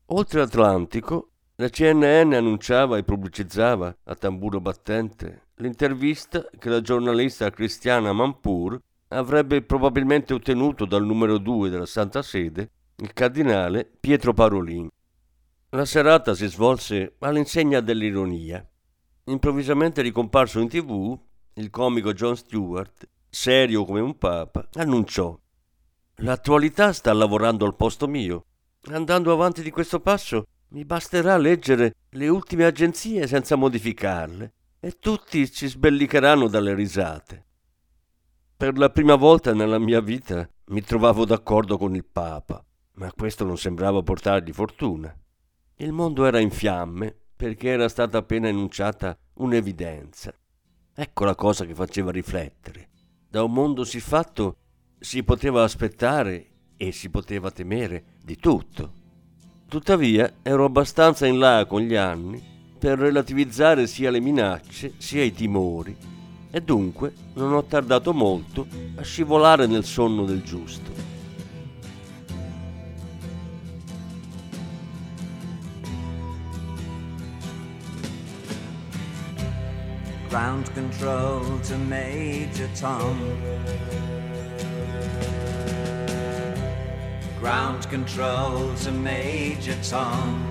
Oltre 0.07 0.41
Atlantico, 0.41 1.28
la 1.59 1.67
CNN 1.67 2.31
annunciava 2.33 2.97
e 2.97 3.03
pubblicizzava 3.03 3.93
a 4.05 4.15
tamburo 4.15 4.61
battente 4.61 5.47
l'intervista 5.55 6.47
che 6.57 6.69
la 6.69 6.79
giornalista 6.79 7.49
Cristiana 7.49 8.13
Manpur 8.13 8.79
avrebbe 9.09 9.61
probabilmente 9.61 10.33
ottenuto 10.33 10.85
dal 10.85 11.03
numero 11.03 11.37
due 11.37 11.69
della 11.69 11.85
Santa 11.85 12.21
Sede, 12.21 12.71
il 12.97 13.11
cardinale 13.11 13.85
Pietro 13.99 14.33
Parolin. 14.33 14.87
La 15.71 15.83
serata 15.83 16.33
si 16.33 16.47
svolse 16.47 17.15
all'insegna 17.19 17.81
dell'ironia. 17.81 18.65
Improvvisamente 19.25 20.01
ricomparso 20.01 20.61
in 20.61 20.69
tv, 20.69 21.19
il 21.55 21.69
comico 21.69 22.13
Jon 22.13 22.37
Stewart, 22.37 23.05
serio 23.29 23.83
come 23.83 23.99
un 23.99 24.17
papa, 24.17 24.69
annunciò 24.75 25.37
L'attualità 26.21 26.93
sta 26.93 27.11
lavorando 27.11 27.65
al 27.65 27.75
posto 27.75 28.07
mio. 28.07 28.45
Andando 28.91 29.33
avanti 29.33 29.61
di 29.61 29.71
questo 29.71 29.99
passo, 29.99 30.45
mi 30.69 30.85
basterà 30.85 31.37
leggere 31.37 31.95
le 32.09 32.27
ultime 32.27 32.65
agenzie 32.65 33.27
senza 33.27 33.55
modificarle 33.55 34.53
e 34.79 34.97
tutti 34.99 35.49
ci 35.51 35.67
sbellicheranno 35.67 36.47
dalle 36.47 36.73
risate. 36.73 37.45
Per 38.55 38.77
la 38.77 38.89
prima 38.89 39.15
volta 39.15 39.53
nella 39.53 39.79
mia 39.79 40.01
vita 40.01 40.47
mi 40.65 40.81
trovavo 40.81 41.25
d'accordo 41.25 41.77
con 41.77 41.95
il 41.95 42.05
Papa, 42.05 42.63
ma 42.93 43.11
questo 43.13 43.45
non 43.45 43.57
sembrava 43.57 44.03
portargli 44.03 44.51
fortuna. 44.51 45.15
Il 45.77 45.91
mondo 45.91 46.25
era 46.25 46.39
in 46.39 46.51
fiamme 46.51 47.15
perché 47.35 47.69
era 47.69 47.87
stata 47.87 48.17
appena 48.17 48.47
enunciata 48.47 49.17
un'evidenza. 49.35 50.33
Ecco 50.93 51.23
la 51.23 51.35
cosa 51.35 51.65
che 51.65 51.73
faceva 51.73 52.11
riflettere. 52.11 52.89
Da 53.29 53.43
un 53.43 53.53
mondo 53.53 53.85
siffatto 53.85 54.57
si 54.99 55.23
poteva 55.23 55.63
aspettare 55.63 56.47
e 56.75 56.91
si 56.91 57.09
poteva 57.09 57.49
temere 57.51 58.17
di 58.21 58.35
tutto. 58.35 58.98
Tuttavia 59.69 60.33
ero 60.41 60.65
abbastanza 60.65 61.27
in 61.27 61.37
là 61.37 61.63
con 61.67 61.81
gli 61.81 61.93
anni 61.93 62.43
per 62.79 62.97
relativizzare 62.97 63.85
sia 63.85 64.09
le 64.09 64.19
minacce 64.19 64.93
sia 64.97 65.23
i 65.23 65.31
timori 65.31 65.95
e 66.49 66.59
dunque 66.59 67.13
non 67.35 67.53
ho 67.53 67.63
tardato 67.63 68.11
molto 68.11 68.65
a 68.95 69.03
scivolare 69.03 69.67
nel 69.67 69.83
sonno 69.83 70.25
del 70.25 70.41
giusto. 70.41 70.91
Ground 80.29 80.73
control 80.73 81.59
to 81.61 81.77
Major 81.87 82.67
Tom. 82.79 84.28
Ground 87.39 87.89
control 87.89 88.75
to 88.83 88.91
Major 88.91 89.77
Tom. 89.81 90.45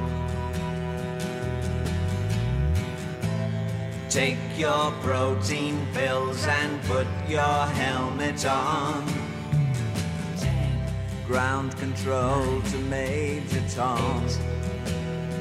Take 4.08 4.38
your 4.56 4.90
protein 5.02 5.86
pills 5.92 6.46
and 6.46 6.82
put 6.84 7.06
your 7.28 7.66
helmet 7.66 8.46
on. 8.46 9.04
Ground 11.26 11.76
control 11.76 12.62
to 12.62 12.78
Major 12.88 13.62
Tom. 13.68 14.26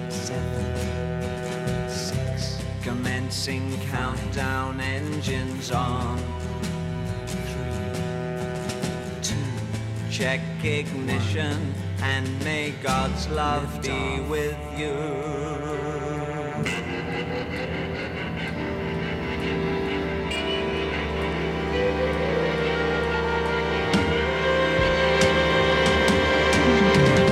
Seven, 0.09 1.89
six. 1.89 2.61
Commencing 2.83 3.71
countdown 3.89 4.81
engines 4.81 5.71
on. 5.71 6.36
Check 10.17 10.41
ignition 10.63 11.75
and 12.01 12.43
may 12.43 12.71
God's 12.81 13.27
love 13.29 13.83
be 13.83 14.19
with 14.21 14.57
you. 14.75 14.95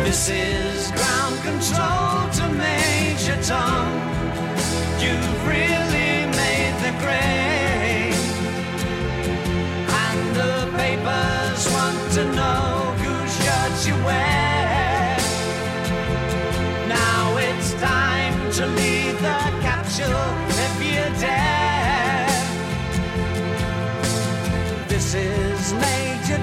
This 0.04 0.30
is 0.30 0.91
ground 0.91 1.39
control 1.41 2.30
to 2.38 2.54
Major 2.54 3.41
Tom. 3.41 3.89
You've 5.00 5.48
really 5.48 6.28
made 6.38 6.76
the 6.84 6.95
grade. 7.04 7.44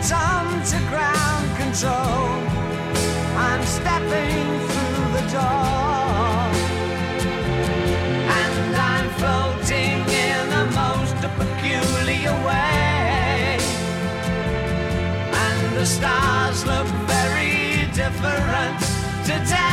To 0.03 0.79
ground 0.89 1.57
control. 1.57 1.93
I'm 3.37 3.63
stepping 3.65 4.47
through 4.69 5.07
the 5.17 5.25
door. 5.31 6.43
And 8.39 8.77
I'm 8.77 9.09
floating 9.21 10.01
in 10.09 10.51
most 10.75 11.15
peculiar 11.39 12.35
way. 12.47 13.59
And 15.35 15.77
the 15.77 15.87
stars 15.87 16.67
look 16.67 16.87
very 17.07 17.87
different 17.93 18.81
today. 19.25 19.72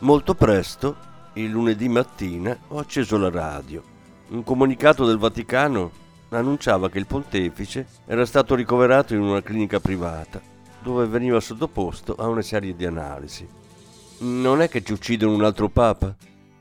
Molto 0.00 0.34
presto, 0.34 0.94
il 1.34 1.48
lunedì 1.48 1.88
mattina, 1.88 2.54
ho 2.68 2.78
acceso 2.78 3.16
la 3.16 3.30
radio. 3.30 3.82
Un 4.28 4.44
comunicato 4.44 5.06
del 5.06 5.16
Vaticano 5.16 5.90
annunciava 6.28 6.90
che 6.90 6.98
il 6.98 7.06
pontefice 7.06 7.86
era 8.04 8.26
stato 8.26 8.54
ricoverato 8.54 9.14
in 9.14 9.22
una 9.22 9.40
clinica 9.40 9.80
privata, 9.80 10.38
dove 10.82 11.06
veniva 11.06 11.40
sottoposto 11.40 12.14
a 12.14 12.28
una 12.28 12.42
serie 12.42 12.76
di 12.76 12.84
analisi. 12.84 13.48
Non 14.18 14.60
è 14.60 14.68
che 14.68 14.82
ci 14.82 14.92
uccidono 14.92 15.32
un 15.32 15.44
altro 15.44 15.70
papa? 15.70 16.14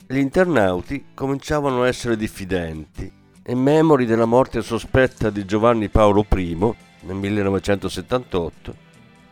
Gli 0.07 0.17
internauti 0.17 1.07
cominciavano 1.13 1.81
a 1.83 1.87
essere 1.87 2.15
diffidenti 2.15 3.11
e 3.43 3.53
memori 3.53 4.05
della 4.05 4.25
morte 4.25 4.61
sospetta 4.61 5.29
di 5.29 5.43
Giovanni 5.43 5.89
Paolo 5.89 6.25
I 6.33 6.57
nel 7.01 7.15
1978 7.15 8.83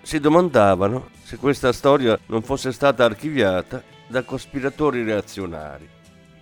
si 0.02 0.20
domandavano 0.20 1.10
se 1.24 1.38
questa 1.38 1.72
storia 1.72 2.20
non 2.26 2.42
fosse 2.42 2.74
stata 2.74 3.06
archiviata 3.06 3.92
da 4.08 4.24
cospiratori 4.24 5.04
reazionari. 5.04 5.88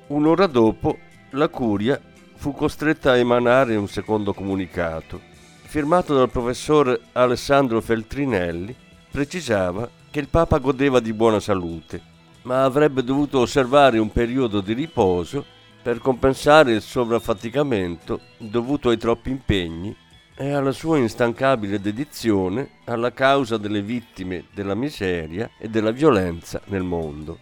Un'ora 0.08 0.48
dopo 0.48 0.98
la 1.32 1.48
curia 1.48 2.00
fu 2.36 2.54
costretta 2.54 3.12
a 3.12 3.18
emanare 3.18 3.76
un 3.76 3.88
secondo 3.88 4.34
comunicato, 4.34 5.22
firmato 5.64 6.16
dal 6.16 6.30
professor 6.30 7.00
Alessandro 7.14 7.80
Feltrinelli, 7.82 8.76
precisava 9.10 9.90
che 10.10 10.20
il 10.20 10.28
Papa 10.28 10.58
godeva 10.58 11.00
di 11.00 11.14
buona 11.14 11.40
salute, 11.40 12.02
ma 12.44 12.64
avrebbe 12.64 13.04
dovuto 13.04 13.40
osservare 13.40 14.00
un 14.00 14.12
periodo 14.12 14.60
di 14.62 14.74
riposo 14.74 15.46
per 15.82 16.00
compensare 16.00 16.74
il 16.74 16.82
sovraffaticamento 16.82 18.20
dovuto 18.38 18.90
ai 18.90 18.98
troppi 18.98 19.30
impegni 19.30 19.96
e 20.42 20.54
alla 20.54 20.72
sua 20.72 20.98
instancabile 20.98 21.80
dedizione 21.80 22.80
alla 22.86 23.14
causa 23.14 23.58
delle 23.58 23.84
vittime 23.84 24.46
della 24.56 24.74
miseria 24.74 25.52
e 25.60 25.70
della 25.70 25.92
violenza 25.92 26.60
nel 26.66 26.82
mondo. 26.82 27.38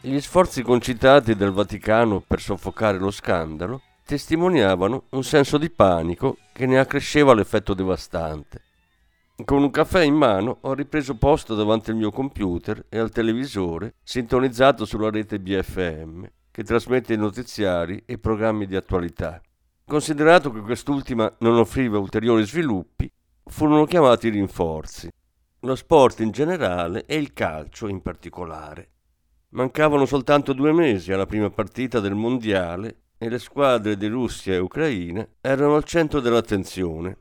Gli 0.00 0.20
sforzi 0.20 0.62
concitati 0.62 1.34
del 1.34 1.50
Vaticano 1.50 2.20
per 2.20 2.40
soffocare 2.40 2.98
lo 2.98 3.10
scandalo 3.10 3.82
testimoniavano 4.04 5.06
un 5.10 5.24
senso 5.24 5.58
di 5.58 5.70
panico 5.70 6.36
che 6.52 6.66
ne 6.66 6.78
accresceva 6.78 7.34
l'effetto 7.34 7.74
devastante. 7.74 8.62
Con 9.44 9.64
un 9.64 9.70
caffè 9.72 10.04
in 10.04 10.14
mano 10.14 10.58
ho 10.60 10.72
ripreso 10.72 11.16
posto 11.16 11.56
davanti 11.56 11.90
al 11.90 11.96
mio 11.96 12.12
computer 12.12 12.86
e 12.90 12.96
al 12.96 13.10
televisore 13.10 13.94
sintonizzato 14.04 14.84
sulla 14.84 15.10
rete 15.10 15.40
BFM 15.40 16.28
che 16.52 16.62
trasmette 16.62 17.14
i 17.14 17.18
notiziari 17.18 18.00
e 18.06 18.18
programmi 18.18 18.66
di 18.66 18.76
attualità. 18.76 19.42
Considerato 19.86 20.50
che 20.50 20.60
quest'ultima 20.60 21.30
non 21.40 21.58
offriva 21.58 21.98
ulteriori 21.98 22.46
sviluppi, 22.46 23.10
furono 23.44 23.84
chiamati 23.84 24.30
rinforzi, 24.30 25.10
lo 25.60 25.74
sport 25.76 26.20
in 26.20 26.30
generale 26.30 27.04
e 27.04 27.16
il 27.16 27.34
calcio 27.34 27.88
in 27.88 28.00
particolare. 28.00 28.88
Mancavano 29.50 30.06
soltanto 30.06 30.54
due 30.54 30.72
mesi 30.72 31.12
alla 31.12 31.26
prima 31.26 31.50
partita 31.50 32.00
del 32.00 32.14
mondiale 32.14 33.02
e 33.18 33.28
le 33.28 33.38
squadre 33.38 33.96
di 33.98 34.06
Russia 34.06 34.54
e 34.54 34.58
Ucraina 34.58 35.26
erano 35.40 35.76
al 35.76 35.84
centro 35.84 36.20
dell'attenzione. 36.20 37.18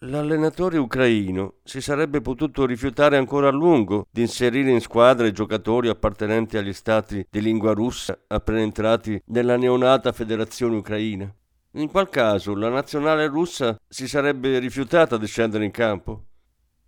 L'allenatore 0.00 0.78
ucraino 0.78 1.58
si 1.62 1.80
sarebbe 1.80 2.20
potuto 2.20 2.66
rifiutare 2.66 3.16
ancora 3.16 3.46
a 3.46 3.52
lungo 3.52 4.08
di 4.10 4.22
inserire 4.22 4.72
in 4.72 4.80
squadra 4.80 5.28
i 5.28 5.32
giocatori 5.32 5.88
appartenenti 5.88 6.56
agli 6.56 6.72
stati 6.72 7.24
di 7.30 7.40
lingua 7.40 7.72
russa 7.72 8.18
appena 8.26 8.58
entrati 8.58 9.22
nella 9.26 9.56
neonata 9.56 10.10
federazione 10.10 10.74
ucraina. 10.74 11.32
In 11.76 11.88
qual 11.88 12.10
caso 12.10 12.54
la 12.54 12.68
nazionale 12.68 13.28
russa 13.28 13.78
si 13.88 14.06
sarebbe 14.06 14.58
rifiutata 14.58 15.16
di 15.16 15.26
scendere 15.26 15.64
in 15.64 15.70
campo. 15.70 16.24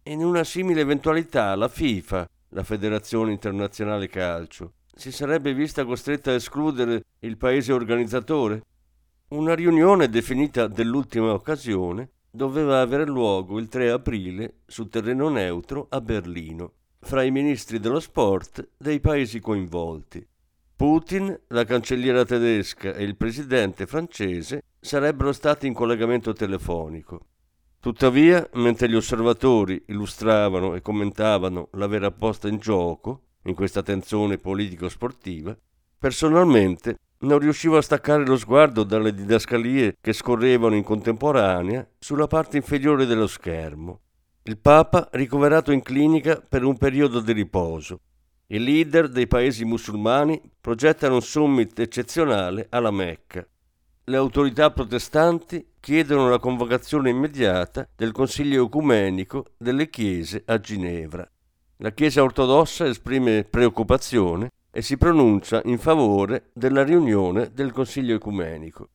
In 0.02 0.22
una 0.22 0.44
simile 0.44 0.82
eventualità 0.82 1.54
la 1.54 1.68
FIFA 1.68 2.28
la 2.50 2.62
Federazione 2.62 3.32
Internazionale 3.32 4.08
Calcio, 4.08 4.74
si 4.94 5.10
sarebbe 5.10 5.54
vista 5.54 5.86
costretta 5.86 6.32
a 6.32 6.34
escludere 6.34 7.04
il 7.20 7.38
paese 7.38 7.72
organizzatore? 7.72 8.62
Una 9.28 9.54
riunione 9.54 10.10
definita 10.10 10.66
dell'ultima 10.66 11.32
occasione 11.32 12.10
doveva 12.30 12.82
avere 12.82 13.06
luogo 13.06 13.58
il 13.58 13.68
3 13.68 13.90
aprile 13.90 14.56
su 14.66 14.90
terreno 14.90 15.30
neutro 15.30 15.86
a 15.88 16.02
Berlino, 16.02 16.72
fra 17.00 17.22
i 17.22 17.30
ministri 17.30 17.80
dello 17.80 18.00
sport 18.00 18.68
dei 18.76 19.00
paesi 19.00 19.40
coinvolti. 19.40 20.24
Putin, 20.76 21.40
la 21.48 21.64
cancelliera 21.64 22.26
tedesca 22.26 22.92
e 22.92 23.02
il 23.02 23.16
presidente 23.16 23.86
francese 23.86 24.62
sarebbero 24.84 25.32
stati 25.32 25.66
in 25.66 25.72
collegamento 25.72 26.34
telefonico. 26.34 27.20
Tuttavia, 27.80 28.46
mentre 28.54 28.88
gli 28.88 28.94
osservatori 28.94 29.82
illustravano 29.86 30.74
e 30.74 30.82
commentavano 30.82 31.68
la 31.72 31.86
vera 31.86 32.10
posta 32.10 32.48
in 32.48 32.58
gioco 32.58 33.22
in 33.44 33.54
questa 33.54 33.82
tensione 33.82 34.36
politico-sportiva, 34.36 35.56
personalmente 35.98 36.98
non 37.20 37.38
riuscivo 37.38 37.78
a 37.78 37.82
staccare 37.82 38.26
lo 38.26 38.36
sguardo 38.36 38.84
dalle 38.84 39.14
didascalie 39.14 39.96
che 40.00 40.12
scorrevano 40.12 40.74
in 40.74 40.82
contemporanea 40.82 41.88
sulla 41.98 42.26
parte 42.26 42.58
inferiore 42.58 43.06
dello 43.06 43.26
schermo. 43.26 44.00
Il 44.42 44.58
Papa 44.58 45.08
ricoverato 45.12 45.72
in 45.72 45.80
clinica 45.80 46.42
per 46.46 46.62
un 46.62 46.76
periodo 46.76 47.20
di 47.20 47.32
riposo. 47.32 48.00
I 48.48 48.58
leader 48.58 49.08
dei 49.08 49.26
paesi 49.26 49.64
musulmani 49.64 50.38
progettano 50.60 51.14
un 51.14 51.22
summit 51.22 51.78
eccezionale 51.78 52.66
alla 52.68 52.90
Mecca 52.90 53.46
le 54.06 54.16
autorità 54.18 54.70
protestanti 54.70 55.66
chiedono 55.80 56.28
la 56.28 56.38
convocazione 56.38 57.08
immediata 57.08 57.88
del 57.96 58.12
Consiglio 58.12 58.66
ecumenico 58.66 59.46
delle 59.56 59.88
chiese 59.88 60.42
a 60.44 60.60
Ginevra. 60.60 61.26
La 61.78 61.90
Chiesa 61.92 62.22
ortodossa 62.22 62.86
esprime 62.86 63.44
preoccupazione 63.44 64.50
e 64.70 64.82
si 64.82 64.98
pronuncia 64.98 65.62
in 65.64 65.78
favore 65.78 66.50
della 66.52 66.84
riunione 66.84 67.50
del 67.54 67.72
Consiglio 67.72 68.14
ecumenico. 68.14 68.90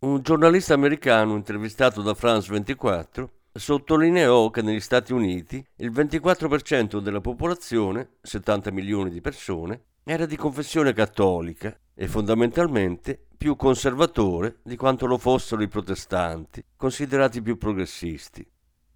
Un 0.00 0.22
giornalista 0.22 0.74
americano 0.74 1.34
intervistato 1.34 2.00
da 2.00 2.14
France 2.14 2.52
24 2.52 3.30
sottolineò 3.52 4.50
che 4.50 4.62
negli 4.62 4.80
Stati 4.80 5.12
Uniti 5.12 5.64
il 5.76 5.90
24% 5.90 7.00
della 7.00 7.20
popolazione, 7.20 8.10
70 8.22 8.70
milioni 8.70 9.10
di 9.10 9.20
persone, 9.20 9.86
era 10.04 10.24
di 10.24 10.36
confessione 10.36 10.92
cattolica 10.92 11.76
e 11.94 12.06
fondamentalmente 12.06 13.24
più 13.40 13.56
conservatore 13.56 14.58
di 14.62 14.76
quanto 14.76 15.06
lo 15.06 15.16
fossero 15.16 15.62
i 15.62 15.68
protestanti, 15.68 16.62
considerati 16.76 17.40
più 17.40 17.56
progressisti. 17.56 18.46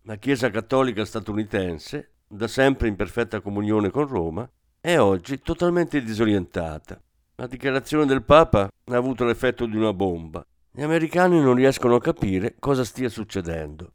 La 0.03 0.17
Chiesa 0.17 0.51
cattolica 0.51 1.07
statunitense, 1.07 2.11
da 2.29 2.47
sempre 2.47 2.89
in 2.89 2.95
perfetta 2.95 3.41
comunione 3.41 3.89
con 3.89 4.07
Roma, 4.07 4.47
è 4.79 4.99
oggi 4.99 5.41
totalmente 5.41 6.03
disorientata. 6.03 7.01
La 7.37 7.47
dichiarazione 7.47 8.05
del 8.05 8.23
Papa 8.23 8.69
ha 8.85 8.95
avuto 8.95 9.25
l'effetto 9.25 9.65
di 9.65 9.79
una 9.79 9.95
bomba. 9.95 10.45
Gli 10.71 10.83
americani 10.83 11.41
non 11.41 11.55
riescono 11.55 11.95
a 11.95 12.01
capire 12.03 12.57
cosa 12.59 12.85
stia 12.85 13.09
succedendo. 13.09 13.93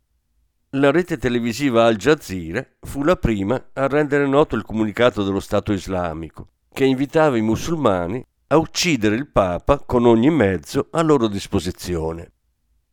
La 0.71 0.89
rete 0.89 1.19
televisiva 1.19 1.85
Al 1.85 1.95
Jazeera 1.95 2.65
fu 2.79 3.03
la 3.03 3.17
prima 3.17 3.69
a 3.73 3.85
rendere 3.85 4.25
noto 4.25 4.55
il 4.55 4.63
comunicato 4.63 5.23
dello 5.23 5.41
Stato 5.41 5.73
islamico, 5.73 6.47
che 6.73 6.85
invitava 6.85 7.37
i 7.37 7.41
musulmani 7.41 8.25
a 8.51 8.57
uccidere 8.57 9.15
il 9.15 9.27
Papa 9.27 9.77
con 9.77 10.07
ogni 10.07 10.31
mezzo 10.31 10.87
a 10.89 11.03
loro 11.03 11.27
disposizione. 11.27 12.31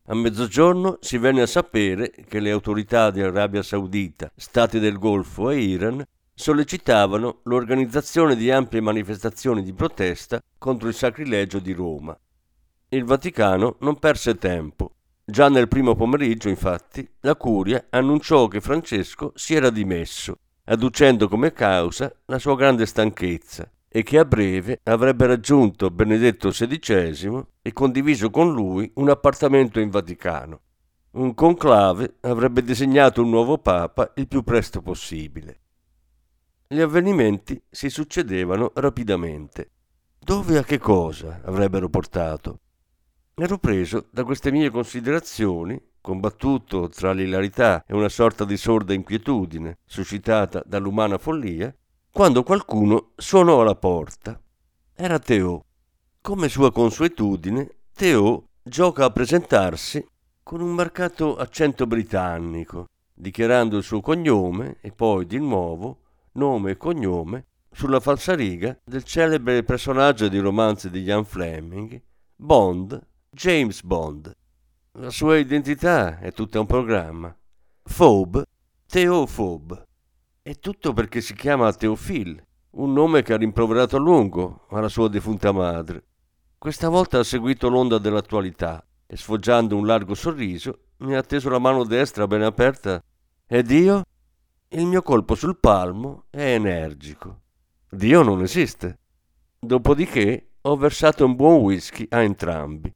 A 0.08 0.14
mezzogiorno 0.14 0.98
si 1.00 1.16
venne 1.16 1.40
a 1.40 1.46
sapere 1.46 2.10
che 2.28 2.40
le 2.40 2.50
autorità 2.50 3.10
di 3.10 3.22
Arabia 3.22 3.62
Saudita, 3.62 4.30
Stati 4.36 4.78
del 4.78 4.98
Golfo 4.98 5.48
e 5.48 5.60
Iran 5.60 6.04
sollecitavano 6.34 7.40
l'organizzazione 7.44 8.36
di 8.36 8.50
ampie 8.50 8.82
manifestazioni 8.82 9.62
di 9.62 9.72
protesta 9.72 10.42
contro 10.58 10.88
il 10.88 10.94
sacrilegio 10.94 11.58
di 11.58 11.72
Roma. 11.72 12.14
Il 12.90 13.04
Vaticano 13.04 13.76
non 13.80 13.98
perse 13.98 14.36
tempo. 14.36 14.96
Già 15.24 15.48
nel 15.48 15.68
primo 15.68 15.94
pomeriggio, 15.94 16.50
infatti, 16.50 17.08
la 17.20 17.34
curia 17.34 17.86
annunciò 17.88 18.46
che 18.46 18.60
Francesco 18.60 19.32
si 19.34 19.54
era 19.54 19.70
dimesso, 19.70 20.36
adducendo 20.64 21.28
come 21.28 21.54
causa 21.54 22.14
la 22.26 22.38
sua 22.38 22.56
grande 22.56 22.84
stanchezza 22.84 23.70
e 23.88 24.02
che 24.02 24.18
a 24.18 24.24
breve 24.24 24.80
avrebbe 24.84 25.26
raggiunto 25.26 25.90
Benedetto 25.90 26.50
XVI 26.50 27.44
e 27.62 27.72
condiviso 27.72 28.30
con 28.30 28.52
lui 28.52 28.90
un 28.94 29.08
appartamento 29.08 29.80
in 29.80 29.90
Vaticano. 29.90 30.60
Un 31.12 31.34
conclave 31.34 32.16
avrebbe 32.20 32.62
designato 32.62 33.22
un 33.22 33.30
nuovo 33.30 33.58
Papa 33.58 34.12
il 34.16 34.28
più 34.28 34.42
presto 34.42 34.82
possibile. 34.82 35.60
Gli 36.68 36.80
avvenimenti 36.80 37.62
si 37.70 37.88
succedevano 37.88 38.72
rapidamente. 38.74 39.70
Dove 40.18 40.56
e 40.56 40.58
a 40.58 40.62
che 40.64 40.78
cosa 40.78 41.40
avrebbero 41.44 41.88
portato? 41.88 42.60
Ero 43.34 43.58
preso 43.58 44.08
da 44.10 44.24
queste 44.24 44.50
mie 44.50 44.70
considerazioni, 44.70 45.80
combattuto 46.00 46.88
tra 46.88 47.12
l'ilarità 47.12 47.84
e 47.86 47.94
una 47.94 48.08
sorta 48.08 48.44
di 48.44 48.56
sorda 48.56 48.94
inquietudine 48.94 49.78
suscitata 49.84 50.62
dall'umana 50.66 51.18
follia, 51.18 51.74
quando 52.16 52.44
qualcuno 52.44 53.10
suonò 53.14 53.60
alla 53.60 53.74
porta. 53.74 54.40
Era 54.94 55.18
Teo. 55.18 55.66
Come 56.22 56.48
sua 56.48 56.72
consuetudine, 56.72 57.80
Teo 57.92 58.46
gioca 58.62 59.04
a 59.04 59.10
presentarsi 59.10 60.02
con 60.42 60.62
un 60.62 60.72
marcato 60.72 61.36
accento 61.36 61.86
britannico, 61.86 62.86
dichiarando 63.12 63.76
il 63.76 63.82
suo 63.82 64.00
cognome 64.00 64.78
e 64.80 64.92
poi 64.92 65.26
di 65.26 65.38
nuovo 65.38 65.98
nome 66.32 66.70
e 66.70 66.76
cognome, 66.78 67.48
sulla 67.70 68.00
falsariga 68.00 68.78
del 68.82 69.04
celebre 69.04 69.62
personaggio 69.62 70.28
di 70.28 70.38
romanzi 70.38 70.88
di 70.88 71.02
Ian 71.02 71.26
Fleming, 71.26 72.00
Bond, 72.34 72.98
James 73.28 73.82
Bond. 73.82 74.34
La 74.92 75.10
sua 75.10 75.36
identità 75.36 76.18
è 76.18 76.32
tutta 76.32 76.60
un 76.60 76.66
programma. 76.66 77.36
Phobe, 77.82 78.46
Theophobe. 78.86 79.85
È 80.46 80.60
tutto 80.60 80.92
perché 80.92 81.20
si 81.22 81.34
chiama 81.34 81.72
Teofil, 81.72 82.40
un 82.74 82.92
nome 82.92 83.22
che 83.22 83.32
ha 83.32 83.36
rimproverato 83.36 83.96
a 83.96 83.98
lungo 83.98 84.68
alla 84.70 84.88
sua 84.88 85.08
defunta 85.08 85.50
madre. 85.50 86.04
Questa 86.56 86.88
volta 86.88 87.18
ha 87.18 87.24
seguito 87.24 87.68
l'onda 87.68 87.98
dell'attualità 87.98 88.86
e 89.08 89.16
sfoggiando 89.16 89.76
un 89.76 89.84
largo 89.84 90.14
sorriso 90.14 90.90
mi 90.98 91.16
ha 91.16 91.22
teso 91.24 91.48
la 91.48 91.58
mano 91.58 91.82
destra 91.82 92.28
ben 92.28 92.42
aperta 92.42 93.02
ed 93.44 93.72
io? 93.72 94.04
Il 94.68 94.86
mio 94.86 95.02
colpo 95.02 95.34
sul 95.34 95.58
palmo 95.58 96.26
è 96.30 96.54
energico. 96.54 97.40
Dio 97.90 98.22
non 98.22 98.40
esiste. 98.40 99.00
Dopodiché 99.58 100.52
ho 100.60 100.76
versato 100.76 101.24
un 101.24 101.34
buon 101.34 101.56
whisky 101.56 102.06
a 102.10 102.22
entrambi. 102.22 102.94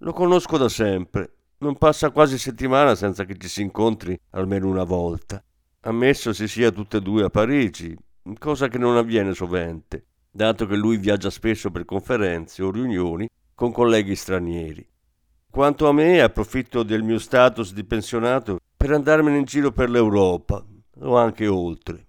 Lo 0.00 0.12
conosco 0.12 0.58
da 0.58 0.68
sempre, 0.68 1.36
non 1.60 1.78
passa 1.78 2.10
quasi 2.10 2.36
settimana 2.36 2.94
senza 2.94 3.24
che 3.24 3.38
ci 3.38 3.48
si 3.48 3.62
incontri 3.62 4.20
almeno 4.32 4.68
una 4.68 4.84
volta. 4.84 5.42
Ammesso 5.86 6.32
si 6.32 6.48
sia 6.48 6.70
tutte 6.70 6.96
e 6.96 7.00
due 7.02 7.24
a 7.24 7.28
Parigi, 7.28 7.94
cosa 8.38 8.68
che 8.68 8.78
non 8.78 8.96
avviene 8.96 9.34
sovente, 9.34 10.06
dato 10.30 10.64
che 10.66 10.76
lui 10.76 10.96
viaggia 10.96 11.28
spesso 11.28 11.70
per 11.70 11.84
conferenze 11.84 12.62
o 12.62 12.70
riunioni 12.70 13.28
con 13.54 13.70
colleghi 13.70 14.16
stranieri. 14.16 14.88
Quanto 15.50 15.86
a 15.86 15.92
me, 15.92 16.22
approfitto 16.22 16.84
del 16.84 17.02
mio 17.02 17.18
status 17.18 17.74
di 17.74 17.84
pensionato 17.84 18.60
per 18.74 18.92
andarmene 18.92 19.36
in 19.36 19.44
giro 19.44 19.72
per 19.72 19.90
l'Europa 19.90 20.64
o 21.00 21.18
anche 21.18 21.46
oltre. 21.46 22.06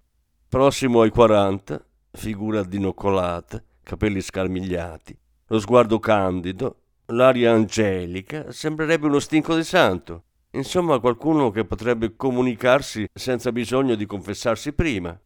Prossimo 0.47 1.01
ai 1.01 1.09
40, 1.09 1.85
figura 2.11 2.63
dinoccolata, 2.63 3.61
capelli 3.83 4.21
scarmigliati, 4.21 5.17
lo 5.47 5.59
sguardo 5.59 5.99
candido, 5.99 6.77
l'aria 7.07 7.51
angelica, 7.51 8.53
sembrerebbe 8.53 9.07
uno 9.07 9.19
stinco 9.19 9.53
di 9.53 9.65
santo. 9.65 10.23
Insomma, 10.56 11.00
qualcuno 11.00 11.52
che 11.52 11.65
potrebbe 11.65 12.15
comunicarsi 12.15 13.10
senza 13.13 13.52
bisogno 13.52 13.96
di 13.96 14.06
confessarsi 14.06 14.72
prima. 14.72 15.18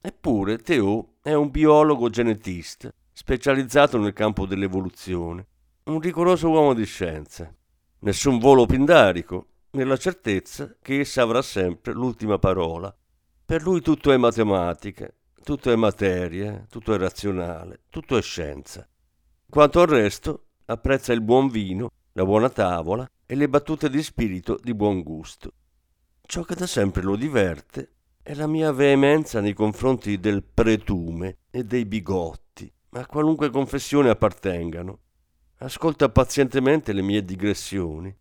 Eppure 0.00 0.58
Theo 0.58 1.14
è 1.22 1.32
un 1.34 1.50
biologo 1.50 2.10
genetista, 2.10 2.92
specializzato 3.12 3.96
nel 3.96 4.12
campo 4.12 4.44
dell'evoluzione, 4.44 5.46
un 5.84 6.00
rigoroso 6.00 6.48
uomo 6.48 6.74
di 6.74 6.84
scienza. 6.84 7.54
Nessun 8.00 8.40
volo 8.40 8.66
pindarico, 8.66 9.46
nella 9.70 9.96
certezza 9.96 10.74
che 10.82 10.98
essa 10.98 11.22
avrà 11.22 11.42
sempre 11.42 11.92
l'ultima 11.92 12.38
parola. 12.38 12.92
Per 13.44 13.62
lui 13.62 13.80
tutto 13.82 14.10
è 14.10 14.16
matematica, 14.16 15.08
tutto 15.44 15.70
è 15.70 15.76
materia, 15.76 16.66
tutto 16.68 16.92
è 16.92 16.98
razionale, 16.98 17.82
tutto 17.88 18.16
è 18.16 18.22
scienza. 18.22 18.84
Quanto 19.48 19.80
al 19.80 19.86
resto, 19.86 20.46
apprezza 20.64 21.12
il 21.12 21.20
buon 21.20 21.46
vino, 21.48 21.88
la 22.14 22.24
buona 22.24 22.50
tavola 22.50 23.08
e 23.26 23.34
le 23.34 23.48
battute 23.48 23.88
di 23.88 24.02
spirito 24.02 24.58
di 24.62 24.74
buon 24.74 25.02
gusto. 25.02 25.52
Ciò 26.20 26.42
che 26.42 26.54
da 26.54 26.66
sempre 26.66 27.02
lo 27.02 27.16
diverte 27.16 27.92
è 28.22 28.34
la 28.34 28.46
mia 28.46 28.72
veemenza 28.72 29.40
nei 29.40 29.52
confronti 29.52 30.18
del 30.18 30.42
pretume 30.44 31.38
e 31.50 31.64
dei 31.64 31.84
bigotti, 31.84 32.72
a 32.90 33.06
qualunque 33.06 33.50
confessione 33.50 34.10
appartengano. 34.10 35.00
Ascolta 35.58 36.08
pazientemente 36.08 36.92
le 36.92 37.02
mie 37.02 37.24
digressioni. 37.24 38.14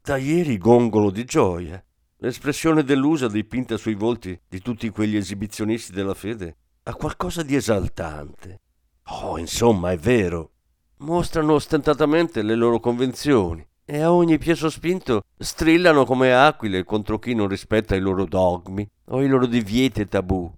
Da 0.00 0.16
ieri 0.16 0.58
gongolo 0.58 1.10
di 1.10 1.24
gioia. 1.24 1.82
L'espressione 2.16 2.82
delusa 2.84 3.28
dipinta 3.28 3.76
sui 3.76 3.94
volti 3.94 4.38
di 4.48 4.60
tutti 4.60 4.88
quegli 4.90 5.16
esibizionisti 5.16 5.92
della 5.92 6.14
fede 6.14 6.56
ha 6.84 6.94
qualcosa 6.94 7.42
di 7.42 7.54
esaltante. 7.54 8.60
Oh, 9.04 9.38
insomma, 9.38 9.92
è 9.92 9.98
vero. 9.98 10.50
Mostrano 10.98 11.54
ostentatamente 11.54 12.42
le 12.42 12.54
loro 12.54 12.78
convenzioni 12.80 13.66
e 13.92 14.00
a 14.00 14.10
ogni 14.10 14.38
piè 14.38 14.54
sospinto 14.54 15.24
strillano 15.36 16.06
come 16.06 16.32
aquile 16.32 16.82
contro 16.82 17.18
chi 17.18 17.34
non 17.34 17.46
rispetta 17.46 17.94
i 17.94 18.00
loro 18.00 18.24
dogmi 18.24 18.88
o 19.08 19.20
i 19.20 19.28
loro 19.28 19.44
divieti 19.44 20.00
e 20.00 20.08
tabù. 20.08 20.50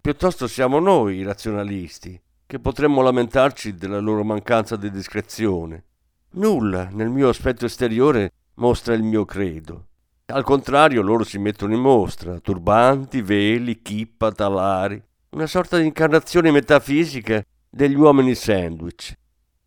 Piuttosto 0.00 0.48
siamo 0.48 0.80
noi 0.80 1.18
i 1.18 1.22
razionalisti, 1.22 2.20
che 2.44 2.58
potremmo 2.58 3.00
lamentarci 3.00 3.76
della 3.76 4.00
loro 4.00 4.24
mancanza 4.24 4.74
di 4.74 4.90
discrezione. 4.90 5.84
Nulla 6.30 6.88
nel 6.90 7.08
mio 7.08 7.28
aspetto 7.28 7.66
esteriore 7.66 8.32
mostra 8.54 8.94
il 8.94 9.04
mio 9.04 9.24
credo. 9.24 9.86
Al 10.32 10.42
contrario, 10.42 11.02
loro 11.02 11.22
si 11.22 11.38
mettono 11.38 11.74
in 11.74 11.80
mostra, 11.80 12.40
turbanti, 12.40 13.22
veli, 13.22 13.80
chippa, 13.80 14.32
talari, 14.32 15.00
una 15.30 15.46
sorta 15.46 15.78
di 15.78 15.86
incarnazione 15.86 16.50
metafisica 16.50 17.44
degli 17.70 17.94
uomini 17.94 18.34
sandwich. 18.34 19.14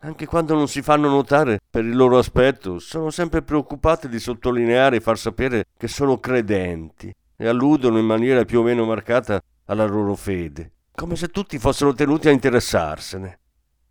Anche 0.06 0.28
quando 0.28 0.54
non 0.54 0.68
si 0.68 0.84
fanno 0.84 1.10
notare 1.10 1.60
per 1.68 1.84
il 1.84 1.96
loro 1.96 2.20
aspetto, 2.20 2.78
sono 2.78 3.10
sempre 3.10 3.42
preoccupati 3.42 4.08
di 4.08 4.20
sottolineare 4.20 4.98
e 4.98 5.00
far 5.00 5.18
sapere 5.18 5.66
che 5.76 5.88
sono 5.88 6.20
credenti 6.20 7.12
e 7.36 7.48
alludono 7.48 7.98
in 7.98 8.06
maniera 8.06 8.46
più 8.46 8.60
o 8.60 8.64
meno 8.64 8.86
marcata 8.86 9.42
alla 9.66 9.88
loro 9.88 10.14
fede, 10.14 10.74
come 10.94 11.16
se 11.16 11.30
tutti 11.30 11.58
fossero 11.58 11.92
tenuti 11.94 12.28
a 12.28 12.32
interessarsene. 12.32 13.40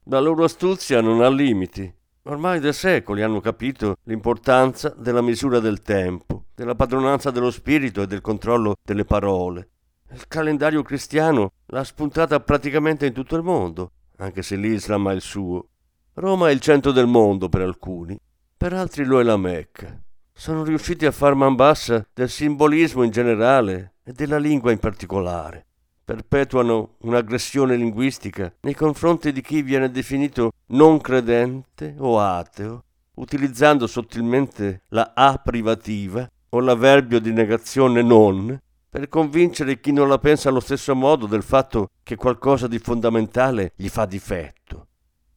La 0.04 0.20
loro 0.20 0.44
astuzia 0.44 1.00
non 1.00 1.20
ha 1.20 1.28
limiti. 1.28 1.92
Ormai 2.26 2.60
da 2.60 2.70
secoli 2.70 3.22
hanno 3.22 3.40
capito 3.40 3.96
l'importanza 4.04 4.94
della 4.96 5.20
misura 5.20 5.58
del 5.58 5.82
tempo, 5.82 6.44
della 6.54 6.76
padronanza 6.76 7.32
dello 7.32 7.50
spirito 7.50 8.02
e 8.02 8.06
del 8.06 8.20
controllo 8.20 8.76
delle 8.84 9.04
parole. 9.04 9.68
Il 10.12 10.28
calendario 10.28 10.82
cristiano 10.82 11.54
l'ha 11.66 11.82
spuntata 11.82 12.38
praticamente 12.38 13.04
in 13.04 13.12
tutto 13.12 13.34
il 13.34 13.42
mondo, 13.42 13.90
anche 14.18 14.42
se 14.42 14.54
l'Islam 14.54 15.08
ha 15.08 15.12
il 15.12 15.20
suo. 15.20 15.70
Roma 16.16 16.48
è 16.48 16.52
il 16.52 16.60
centro 16.60 16.92
del 16.92 17.08
mondo 17.08 17.48
per 17.48 17.62
alcuni, 17.62 18.16
per 18.56 18.72
altri 18.72 19.04
lo 19.04 19.18
è 19.18 19.24
la 19.24 19.36
Mecca. 19.36 20.00
Sono 20.32 20.62
riusciti 20.62 21.06
a 21.06 21.10
far 21.10 21.34
man 21.34 21.56
bassa 21.56 22.06
del 22.14 22.30
simbolismo 22.30 23.02
in 23.02 23.10
generale 23.10 23.94
e 24.04 24.12
della 24.12 24.38
lingua 24.38 24.70
in 24.70 24.78
particolare. 24.78 25.66
Perpetuano 26.04 26.94
un'aggressione 26.98 27.74
linguistica 27.74 28.54
nei 28.60 28.74
confronti 28.74 29.32
di 29.32 29.40
chi 29.40 29.62
viene 29.62 29.90
definito 29.90 30.52
non 30.66 31.00
credente 31.00 31.96
o 31.98 32.20
ateo, 32.20 32.84
utilizzando 33.14 33.88
sottilmente 33.88 34.82
la 34.90 35.14
A 35.16 35.38
privativa 35.38 36.30
o 36.50 36.60
l'avverbio 36.60 37.18
di 37.18 37.32
negazione 37.32 38.02
non 38.02 38.56
per 38.88 39.08
convincere 39.08 39.80
chi 39.80 39.90
non 39.90 40.08
la 40.08 40.18
pensa 40.20 40.48
allo 40.48 40.60
stesso 40.60 40.94
modo 40.94 41.26
del 41.26 41.42
fatto 41.42 41.88
che 42.04 42.14
qualcosa 42.14 42.68
di 42.68 42.78
fondamentale 42.78 43.72
gli 43.74 43.88
fa 43.88 44.04
difetto. 44.04 44.86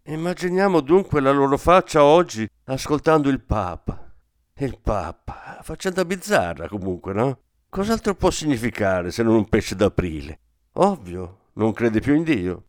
Immaginiamo 0.09 0.79
dunque 0.79 1.19
la 1.19 1.31
loro 1.31 1.57
faccia 1.57 2.01
oggi 2.01 2.49
ascoltando 2.67 3.27
il 3.27 3.41
Papa. 3.41 4.09
Il 4.59 4.79
Papa, 4.81 5.59
faccenda 5.61 6.05
bizzarra 6.05 6.69
comunque, 6.69 7.11
no? 7.11 7.39
Cos'altro 7.67 8.15
può 8.15 8.31
significare 8.31 9.11
se 9.11 9.21
non 9.21 9.35
un 9.35 9.49
pesce 9.49 9.75
d'aprile? 9.75 10.39
Ovvio, 10.75 11.39
non 11.55 11.73
crede 11.73 11.99
più 11.99 12.15
in 12.15 12.23
Dio. 12.23 12.63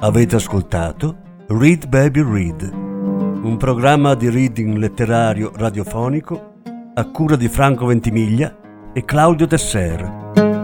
Avete 0.00 0.34
ascoltato 0.34 1.44
Read 1.46 1.86
Baby 1.86 2.22
Read, 2.24 2.62
un 2.72 3.56
programma 3.56 4.16
di 4.16 4.28
reading 4.28 4.76
letterario 4.78 5.52
radiofonico 5.54 6.54
a 6.92 7.08
cura 7.10 7.36
di 7.36 7.48
Franco 7.48 7.86
Ventimiglia 7.86 8.92
e 8.92 9.04
Claudio 9.04 9.46
Tesser. 9.46 10.55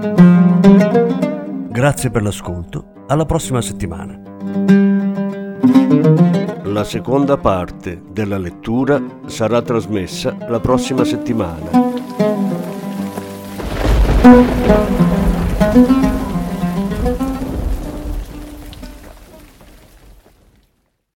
Grazie 0.63 2.11
per 2.11 2.23
l'ascolto, 2.23 3.05
alla 3.09 3.25
prossima 3.25 3.61
settimana. 3.61 4.21
La 6.63 6.85
seconda 6.85 7.37
parte 7.37 8.01
della 8.13 8.39
lettura 8.39 9.03
sarà 9.27 9.61
trasmessa 9.61 10.37
la 10.49 10.61
prossima 10.61 11.05
settimana. 11.05 11.71